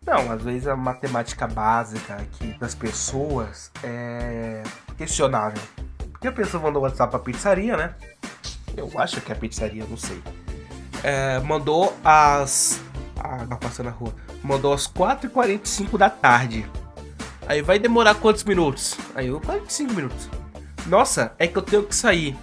Não, 0.04 0.30
às 0.30 0.42
vezes 0.42 0.68
a 0.68 0.76
matemática 0.76 1.46
básica 1.46 2.16
aqui 2.16 2.58
das 2.58 2.74
pessoas 2.74 3.70
é 3.82 4.62
questionável. 4.98 5.62
Porque 6.10 6.28
a 6.28 6.32
pessoa 6.32 6.62
mandou 6.62 6.82
WhatsApp 6.82 7.10
pra 7.12 7.18
pizzaria, 7.18 7.78
né? 7.78 7.94
Eu 8.76 8.90
acho 8.96 9.22
que 9.22 9.32
é 9.32 9.34
pizzaria, 9.34 9.86
não 9.88 9.96
sei. 9.96 10.22
É, 11.02 11.40
mandou 11.40 11.96
às. 12.04 12.80
Ah, 13.18 13.46
tá 13.48 13.56
passando 13.56 13.86
na 13.86 13.92
rua. 13.92 14.14
Mandou 14.42 14.72
às 14.72 14.86
4h45 14.86 15.98
da 15.98 16.10
tarde. 16.10 16.66
Aí 17.46 17.60
vai 17.60 17.78
demorar 17.78 18.14
quantos 18.14 18.44
minutos? 18.44 18.96
Aí 19.14 19.26
eu, 19.26 19.40
45 19.40 19.92
minutos. 19.92 20.28
Nossa, 20.86 21.34
é 21.38 21.46
que 21.46 21.56
eu 21.56 21.62
tenho 21.62 21.82
que 21.82 21.94
sair. 21.94 22.36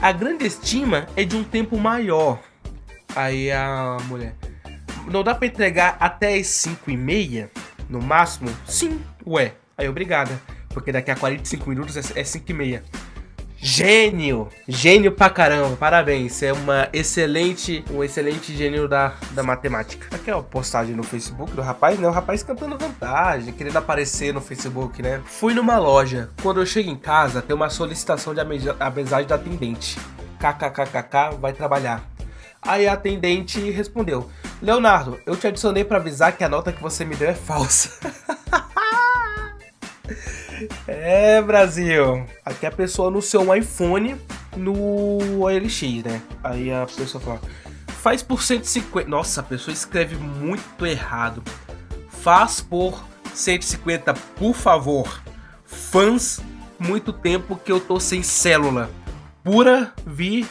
A 0.00 0.12
grande 0.12 0.46
estima 0.46 1.06
é 1.16 1.24
de 1.24 1.36
um 1.36 1.42
tempo 1.42 1.78
maior. 1.78 2.38
Aí 3.14 3.50
a 3.50 3.96
mulher. 4.06 4.34
Não 5.10 5.22
dá 5.22 5.34
pra 5.34 5.46
entregar 5.46 5.96
até 5.98 6.34
as 6.34 6.48
5 6.48 6.90
e 6.90 6.96
meia? 6.96 7.50
No 7.88 8.00
máximo? 8.02 8.50
Sim, 8.66 9.00
ué. 9.26 9.54
Aí 9.76 9.88
obrigada. 9.88 10.40
Porque 10.68 10.92
daqui 10.92 11.10
a 11.10 11.16
45 11.16 11.68
minutos 11.70 11.96
é 11.96 12.24
5 12.24 12.50
e 12.50 12.54
meia. 12.54 12.84
Gênio! 13.68 14.48
Gênio 14.68 15.10
pra 15.10 15.28
caramba, 15.28 15.74
parabéns. 15.74 16.40
É 16.40 16.52
uma 16.52 16.88
excelente, 16.92 17.84
um 17.90 18.04
excelente 18.04 18.56
gênio 18.56 18.86
da, 18.86 19.14
da 19.32 19.42
matemática. 19.42 20.06
Aqui 20.14 20.30
é 20.30 20.32
a 20.32 20.40
postagem 20.40 20.94
no 20.94 21.02
Facebook 21.02 21.50
do 21.50 21.62
rapaz, 21.62 21.98
né? 21.98 22.06
O 22.06 22.12
rapaz 22.12 22.44
cantando 22.44 22.78
vantagem, 22.78 23.52
querendo 23.52 23.76
aparecer 23.76 24.32
no 24.32 24.40
Facebook, 24.40 25.02
né? 25.02 25.20
Fui 25.24 25.52
numa 25.52 25.78
loja. 25.78 26.30
Quando 26.40 26.60
eu 26.60 26.64
chego 26.64 26.88
em 26.88 26.94
casa, 26.94 27.42
tem 27.42 27.56
uma 27.56 27.68
solicitação 27.68 28.32
de 28.32 28.40
amizade 28.40 29.26
da 29.26 29.34
atendente. 29.34 29.98
KKKKK, 30.38 31.36
vai 31.40 31.52
trabalhar. 31.52 32.08
Aí 32.62 32.86
a 32.86 32.92
atendente 32.92 33.58
respondeu: 33.72 34.30
Leonardo, 34.62 35.18
eu 35.26 35.34
te 35.34 35.48
adicionei 35.48 35.82
para 35.82 35.96
avisar 35.96 36.36
que 36.36 36.44
a 36.44 36.48
nota 36.48 36.70
que 36.70 36.80
você 36.80 37.04
me 37.04 37.16
deu 37.16 37.30
é 37.30 37.34
falsa. 37.34 37.98
É, 40.86 41.40
Brasil. 41.42 42.26
Aqui 42.44 42.66
a 42.66 42.70
pessoa 42.70 43.08
anunciou 43.08 43.44
um 43.44 43.54
iPhone 43.54 44.16
no 44.56 45.42
OLX, 45.42 45.82
né? 46.04 46.22
Aí 46.42 46.72
a 46.72 46.86
pessoa 46.86 47.22
fala, 47.22 47.40
faz 47.88 48.22
por 48.22 48.42
150. 48.42 49.08
Nossa, 49.08 49.40
a 49.40 49.44
pessoa 49.44 49.72
escreve 49.72 50.16
muito 50.16 50.86
errado. 50.86 51.42
Faz 52.08 52.60
por 52.60 53.04
150, 53.34 54.14
por 54.14 54.54
favor. 54.54 55.22
Fãs, 55.64 56.40
muito 56.78 57.12
tempo 57.12 57.56
que 57.56 57.70
eu 57.70 57.80
tô 57.80 58.00
sem 58.00 58.22
célula. 58.22 58.90
Pura 59.42 59.92
vi 60.06 60.46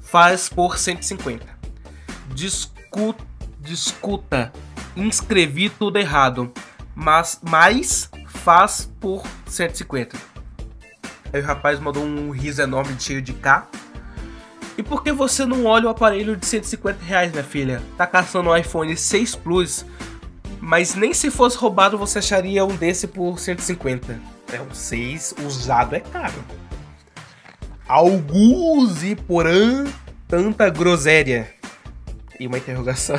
faz 0.00 0.48
por 0.48 0.78
150. 0.78 1.46
Discuta, 2.34 3.24
discuta. 3.60 4.52
Inscrevi 4.96 5.68
tudo 5.70 5.98
errado. 5.98 6.52
Mas 6.94 7.40
mais 7.42 8.08
faz 8.26 8.90
por 9.00 9.26
150. 9.54 10.16
Aí 11.32 11.40
o 11.40 11.44
rapaz 11.44 11.80
mandou 11.80 12.04
um 12.04 12.30
riso 12.30 12.62
enorme 12.62 12.94
cheio 12.98 13.20
de 13.20 13.32
K. 13.32 13.66
E 14.76 14.82
por 14.82 15.02
que 15.02 15.12
você 15.12 15.44
não 15.44 15.64
olha 15.66 15.86
o 15.86 15.88
aparelho 15.88 16.36
de 16.36 16.46
150 16.46 17.04
reais, 17.04 17.32
minha 17.32 17.44
filha? 17.44 17.82
Tá 17.96 18.06
caçando 18.06 18.50
um 18.50 18.56
iPhone 18.56 18.96
6 18.96 19.36
Plus, 19.36 19.86
mas 20.60 20.94
nem 20.94 21.14
se 21.14 21.30
fosse 21.30 21.56
roubado 21.56 21.96
você 21.96 22.18
acharia 22.18 22.64
um 22.64 22.74
desse 22.74 23.06
por 23.06 23.38
150. 23.38 24.18
É 24.52 24.60
um 24.60 24.74
6 24.74 25.34
usado, 25.44 25.94
é 25.94 26.00
caro. 26.00 26.44
Alguns 27.86 29.02
e 29.02 29.14
porã 29.14 29.84
tanta 30.26 30.68
groséria. 30.70 31.52
E 32.38 32.46
uma 32.46 32.58
interrogação. 32.58 33.18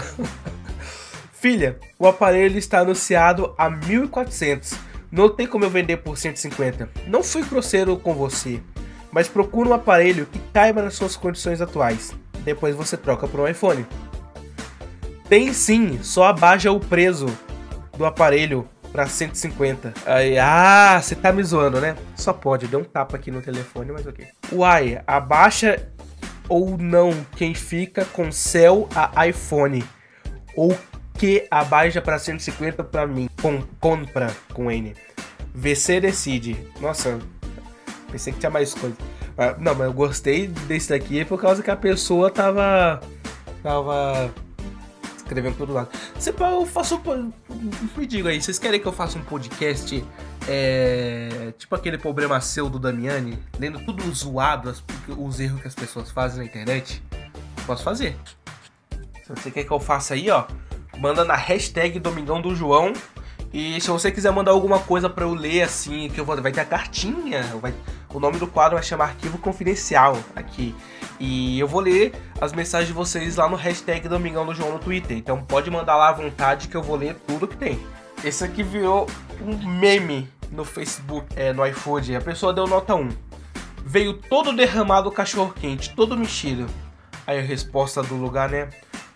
Filha, 1.32 1.80
o 2.00 2.08
aparelho 2.08 2.58
está 2.58 2.80
anunciado 2.80 3.54
a 3.58 3.69
1400 3.69 4.76
não 5.15 5.30
tem 5.30 5.47
como 5.47 5.63
eu 5.63 5.69
vender 5.69 5.97
por 5.97 6.17
150. 6.17 6.89
Não 7.08 7.23
fui 7.23 7.41
grosseiro 7.43 7.95
com 7.97 8.13
você, 8.13 8.62
mas 9.12 9.30
procura 9.30 9.69
um 9.69 9.73
aparelho 9.73 10.25
que 10.25 10.39
caiba 10.54 10.82
nas 10.82 10.95
suas 10.95 11.15
condições 11.15 11.62
atuais. 11.62 12.13
Depois 12.43 12.75
você 12.75 12.97
troca 12.97 13.25
por 13.25 13.39
um 13.39 13.47
iPhone. 13.47 13.86
Tem 15.30 15.54
sim, 15.54 16.04
só 16.04 16.25
abaixa 16.25 16.69
o 16.69 16.82
preço 16.82 17.28
do 17.97 18.06
aparelho 18.06 18.67
para 18.91 19.08
150. 19.08 19.93
Aí, 20.06 20.38
ah, 20.38 20.99
você 21.01 21.15
tá 21.15 21.32
me 21.32 21.41
zoando, 21.43 21.80
né? 21.80 21.95
Só 22.15 22.34
pode, 22.34 22.67
deu 22.67 22.82
um 22.82 22.84
tapa 22.84 23.15
aqui 23.15 23.32
no 23.32 23.41
telefone, 23.41 23.93
mas 23.93 24.06
ok. 24.06 24.28
Uai, 24.51 25.01
abaixa 25.08 25.89
ou 26.49 26.78
não 26.78 27.25
quem 27.38 27.54
fica 27.54 28.04
com 28.04 28.32
céu 28.34 28.88
a 28.93 29.25
iPhone. 29.25 29.82
Ou 30.56 30.78
que 31.17 31.47
abaixa 31.49 32.01
para 32.01 32.19
150 32.19 32.84
para 32.84 33.08
mim. 33.08 33.30
Com, 33.41 33.62
compra 33.80 34.36
com 34.54 34.71
N. 34.71 34.95
VC 35.54 36.01
decide. 36.01 36.58
Nossa, 36.80 37.19
pensei 38.12 38.34
que 38.34 38.39
tinha 38.39 38.49
mais 38.49 38.73
coisa. 38.73 38.95
Ah, 39.38 39.56
não, 39.60 39.75
mas 39.75 39.88
eu 39.88 39.93
gostei 39.93 40.47
desse 40.47 40.89
daqui 40.89 41.23
por 41.25 41.39
causa 41.39 41.62
que 41.62 41.71
a 41.71 41.75
pessoa 41.75 42.30
tava. 42.30 43.01
tava. 43.62 44.34
escrevendo 45.17 45.58
todo 45.58 45.73
lado. 45.73 45.89
Se 46.17 46.30
eu 46.30 46.65
faço. 46.65 47.01
Me 47.97 48.06
diga 48.06 48.30
aí, 48.30 48.41
vocês 48.41 48.60
querem 48.60 48.80
que 48.80 48.86
eu 48.86 48.93
faça 48.93 49.17
um 49.17 49.23
podcast? 49.23 50.04
É, 50.47 51.54
tipo 51.58 51.73
aquele 51.73 51.97
problema 51.97 52.39
seu 52.39 52.69
do 52.69 52.78
Damiani, 52.78 53.39
lendo 53.60 53.80
tudo 53.80 54.04
zoado, 54.13 54.73
os 55.17 55.39
erros 55.39 55.62
que 55.62 55.67
as 55.67 55.75
pessoas 55.75 56.12
fazem 56.12 56.39
na 56.39 56.45
internet? 56.45 57.01
Posso 57.65 57.84
fazer. 57.84 58.15
Se 59.23 59.30
você 59.30 59.49
quer 59.49 59.63
que 59.63 59.71
eu 59.71 59.80
faça 59.80 60.13
aí, 60.13 60.30
ó, 60.30 60.45
manda 60.97 61.23
na 61.23 61.36
hashtag 61.36 61.99
Domingão 61.99 62.41
do 62.41 62.55
João 62.55 62.93
e 63.55 63.79
se 63.79 63.89
você 63.89 64.12
quiser 64.12 64.31
mandar 64.31 64.51
alguma 64.51 64.79
coisa 64.79 65.10
para 65.10 65.23
eu 65.23 65.34
ler 65.34 65.62
assim, 65.62 66.10
que 66.10 66.19
eu 66.19 66.25
vou, 66.25 66.36
vai 66.41 66.51
ter 66.51 66.60
a 66.60 66.65
cartinha, 66.65 67.41
vai, 67.62 67.73
o 68.13 68.19
nome 68.19 68.38
do 68.38 68.47
quadro 68.47 68.75
vai 68.75 68.84
chamar 68.84 69.05
Arquivo 69.05 69.38
Confidencial 69.38 70.17
aqui. 70.36 70.75
E 71.21 71.58
eu 71.58 71.65
vou 71.65 71.79
ler 71.79 72.13
as 72.41 72.51
mensagens 72.51 72.89
de 72.89 72.93
vocês 72.93 73.38
lá 73.38 73.47
no 73.47 73.55
hashtag 73.55 74.10
Domingão 74.10 74.45
do 74.45 74.53
João 74.53 74.73
no 74.73 74.79
Twitter. 74.79 75.15
Então 75.15 75.41
pode 75.41 75.71
mandar 75.71 75.95
lá 75.95 76.10
à 76.10 76.12
vontade 76.12 76.67
que 76.67 76.75
eu 76.75 76.84
vou 76.84 76.97
ler 76.97 77.15
tudo 77.25 77.47
que 77.47 77.55
tem. 77.55 77.79
Esse 78.25 78.43
aqui 78.43 78.62
virou 78.62 79.08
um 79.41 79.55
meme 79.65 80.29
no 80.51 80.65
Facebook, 80.65 81.27
é, 81.38 81.53
no 81.53 81.65
iFood. 81.65 82.13
A 82.13 82.21
pessoa 82.21 82.53
deu 82.53 82.67
nota 82.67 82.93
1. 82.93 83.08
Veio 83.86 84.15
todo 84.15 84.51
derramado 84.51 85.08
o 85.08 85.13
cachorro 85.13 85.53
quente, 85.53 85.95
todo 85.95 86.17
mexido. 86.17 86.65
Aí 87.25 87.39
a 87.39 87.41
resposta 87.41 88.03
do 88.03 88.15
lugar, 88.15 88.49
né? 88.49 88.67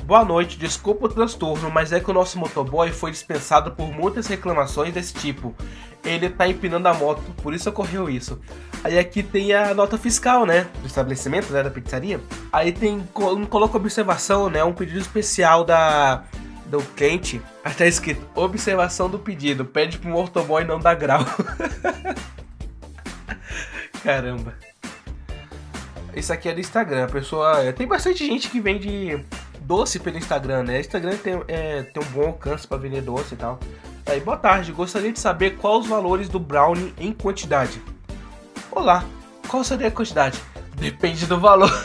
Boa 0.10 0.26
noite, 0.26 0.58
desculpa 0.58 1.06
o 1.06 1.08
transtorno, 1.08 1.70
mas 1.70 1.94
é 1.94 2.00
que 2.00 2.10
o 2.10 2.14
nosso 2.16 2.40
motoboy 2.40 2.92
foi 2.92 3.12
dispensado 3.12 3.74
por 3.74 3.92
muitas 3.92 4.26
reclamações 4.26 4.92
desse 4.92 5.14
tipo. 5.14 5.54
Ele 6.04 6.28
tá 6.32 6.48
empinando 6.48 6.88
a 6.88 6.96
moto, 6.96 7.22
por 7.44 7.54
isso 7.54 7.70
ocorreu 7.70 8.10
isso. 8.10 8.42
Aí 8.84 8.98
aqui 8.98 9.22
tem 9.22 9.54
a 9.54 9.72
nota 9.72 10.00
fiscal, 10.00 10.48
né? 10.48 10.66
Do 10.82 10.88
estabelecimento, 10.88 11.54
né? 11.54 11.62
Da 11.62 11.70
pizzaria. 11.70 12.20
Aí 12.52 12.72
tem, 12.72 13.08
coloca 13.14 13.78
observação, 13.78 14.50
né? 14.50 14.64
Um 14.64 14.74
pedido 14.74 15.00
especial 15.00 15.64
da 15.64 16.24
do 16.66 16.82
cliente. 16.96 17.40
Aí 17.64 17.76
tá 17.76 17.86
escrito, 17.86 18.28
observação 18.34 19.12
do 19.12 19.20
pedido, 19.20 19.64
pede 19.64 20.00
pro 20.00 20.10
motoboy 20.10 20.64
não 20.64 20.80
dar 20.80 20.96
grau. 20.96 21.24
Caramba. 24.04 24.56
Isso 26.16 26.34
aqui 26.34 26.50
é 26.50 26.54
do 26.56 26.60
Instagram, 26.60 27.06
a 27.06 27.10
pessoa. 27.10 27.64
É, 27.64 27.72
tem 27.72 27.86
bastante 27.86 28.26
gente 28.26 28.50
que 28.50 28.60
vende 28.60 29.24
doce 29.70 30.00
pelo 30.00 30.18
Instagram, 30.18 30.64
né? 30.64 30.78
O 30.78 30.80
Instagram 30.80 31.16
tem, 31.18 31.44
é, 31.48 31.84
tem 31.84 32.02
um 32.02 32.06
bom 32.08 32.26
alcance 32.26 32.68
para 32.68 32.80
vender 32.80 33.04
doce 33.04 33.36
e 33.36 33.38
tal. 33.38 33.60
Aí, 34.04 34.20
boa 34.20 34.36
tarde, 34.36 34.72
gostaria 34.72 35.14
de 35.14 35.20
saber 35.20 35.58
quais 35.58 35.82
os 35.82 35.88
valores 35.88 36.28
do 36.28 36.40
brownie 36.40 36.92
em 36.98 37.14
quantidade. 37.14 37.80
Olá, 38.72 39.06
qual 39.48 39.64
seria 39.64 39.90
a 39.90 39.92
quantidade? 39.92 40.42
Depende 40.76 41.28
do 41.28 41.40
valor. 41.40 41.70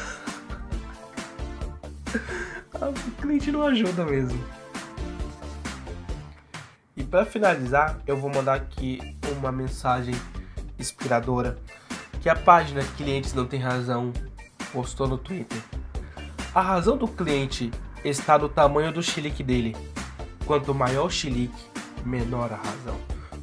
Ah, 2.80 2.88
o 2.88 3.22
cliente 3.22 3.52
não 3.52 3.62
ajuda 3.62 4.04
mesmo. 4.04 4.44
E 6.96 7.04
para 7.04 7.24
finalizar, 7.24 8.00
eu 8.04 8.16
vou 8.16 8.28
mandar 8.28 8.54
aqui 8.54 9.00
uma 9.38 9.52
mensagem 9.52 10.14
inspiradora 10.76 11.56
que 12.20 12.28
a 12.28 12.34
página 12.34 12.82
Clientes 12.96 13.32
Não 13.32 13.46
Tem 13.46 13.60
Razão 13.60 14.12
postou 14.72 15.06
no 15.06 15.16
Twitter. 15.16 15.62
A 16.54 16.60
razão 16.60 16.96
do 16.96 17.08
cliente 17.08 17.72
está 18.04 18.38
no 18.38 18.48
tamanho 18.48 18.92
do 18.92 19.02
chilique 19.02 19.42
dele. 19.42 19.76
Quanto 20.46 20.72
maior 20.72 21.06
o 21.06 21.10
chilique, 21.10 21.64
menor 22.04 22.52
a 22.52 22.56
razão. 22.56 22.96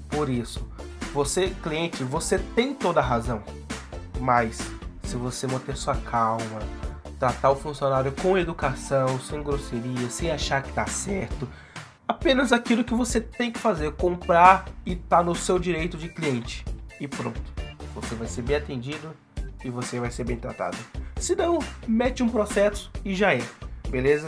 Por 0.07 0.29
isso, 0.29 0.65
você, 1.13 1.49
cliente, 1.61 2.05
você 2.05 2.39
tem 2.39 2.73
toda 2.73 3.01
a 3.01 3.03
razão. 3.03 3.43
Mas, 4.17 4.61
se 5.03 5.17
você 5.17 5.45
manter 5.45 5.75
sua 5.75 5.97
calma, 5.97 6.61
tratar 7.19 7.51
o 7.51 7.55
funcionário 7.57 8.13
com 8.13 8.37
educação, 8.37 9.19
sem 9.19 9.43
grosseria, 9.43 10.09
sem 10.09 10.31
achar 10.31 10.63
que 10.63 10.71
tá 10.71 10.85
certo, 10.85 11.49
apenas 12.07 12.53
aquilo 12.53 12.81
que 12.81 12.93
você 12.93 13.19
tem 13.19 13.51
que 13.51 13.59
fazer, 13.59 13.91
comprar 13.91 14.63
e 14.85 14.95
tá 14.95 15.21
no 15.21 15.35
seu 15.35 15.59
direito 15.59 15.97
de 15.97 16.07
cliente. 16.07 16.63
E 16.97 17.09
pronto. 17.09 17.41
Você 17.93 18.15
vai 18.15 18.29
ser 18.29 18.43
bem 18.43 18.55
atendido 18.55 19.11
e 19.65 19.69
você 19.69 19.99
vai 19.99 20.11
ser 20.11 20.23
bem 20.23 20.37
tratado. 20.37 20.77
Se 21.21 21.35
não, 21.35 21.59
mete 21.87 22.23
um 22.23 22.27
processo 22.27 22.89
e 23.05 23.13
já 23.13 23.31
é, 23.31 23.43
beleza? 23.91 24.27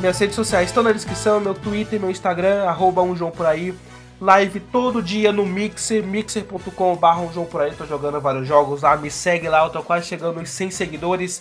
Minhas 0.00 0.18
redes 0.18 0.34
sociais 0.34 0.68
estão 0.68 0.82
na 0.82 0.90
descrição, 0.90 1.38
meu 1.38 1.54
Twitter, 1.54 2.00
meu 2.00 2.10
Instagram, 2.10 2.64
arroba 2.64 3.02
um 3.02 3.14
João 3.14 3.30
por 3.30 3.46
aí. 3.46 3.72
Live 4.20 4.58
todo 4.58 5.00
dia 5.00 5.30
no 5.30 5.46
Mixer, 5.46 6.02
mixer.com.br 6.02 7.06
um 7.20 7.32
João 7.32 7.46
por 7.46 7.60
aí, 7.60 7.72
tô 7.72 7.86
jogando 7.86 8.20
vários 8.20 8.48
jogos 8.48 8.82
lá, 8.82 8.96
me 8.96 9.12
segue 9.12 9.48
lá, 9.48 9.62
eu 9.62 9.70
tô 9.70 9.80
quase 9.80 10.08
chegando 10.08 10.40
nos 10.40 10.50
100 10.50 10.72
seguidores. 10.72 11.40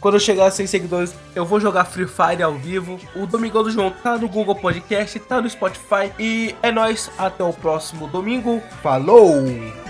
Quando 0.00 0.14
eu 0.14 0.20
chegar 0.20 0.46
a 0.46 0.50
100 0.50 0.66
seguidores, 0.66 1.14
eu 1.34 1.44
vou 1.44 1.58
jogar 1.58 1.84
Free 1.84 2.06
Fire 2.06 2.42
ao 2.42 2.54
vivo. 2.54 2.98
O 3.16 3.26
Domingão 3.26 3.62
do 3.62 3.70
João 3.70 3.90
tá 3.90 4.16
no 4.16 4.28
Google 4.28 4.54
Podcast, 4.54 5.18
tá 5.20 5.40
no 5.40 5.50
Spotify. 5.50 6.12
E 6.18 6.54
é 6.62 6.70
nóis, 6.70 7.10
até 7.18 7.42
o 7.42 7.52
próximo 7.52 8.06
domingo. 8.06 8.62
Falou! 8.82 9.87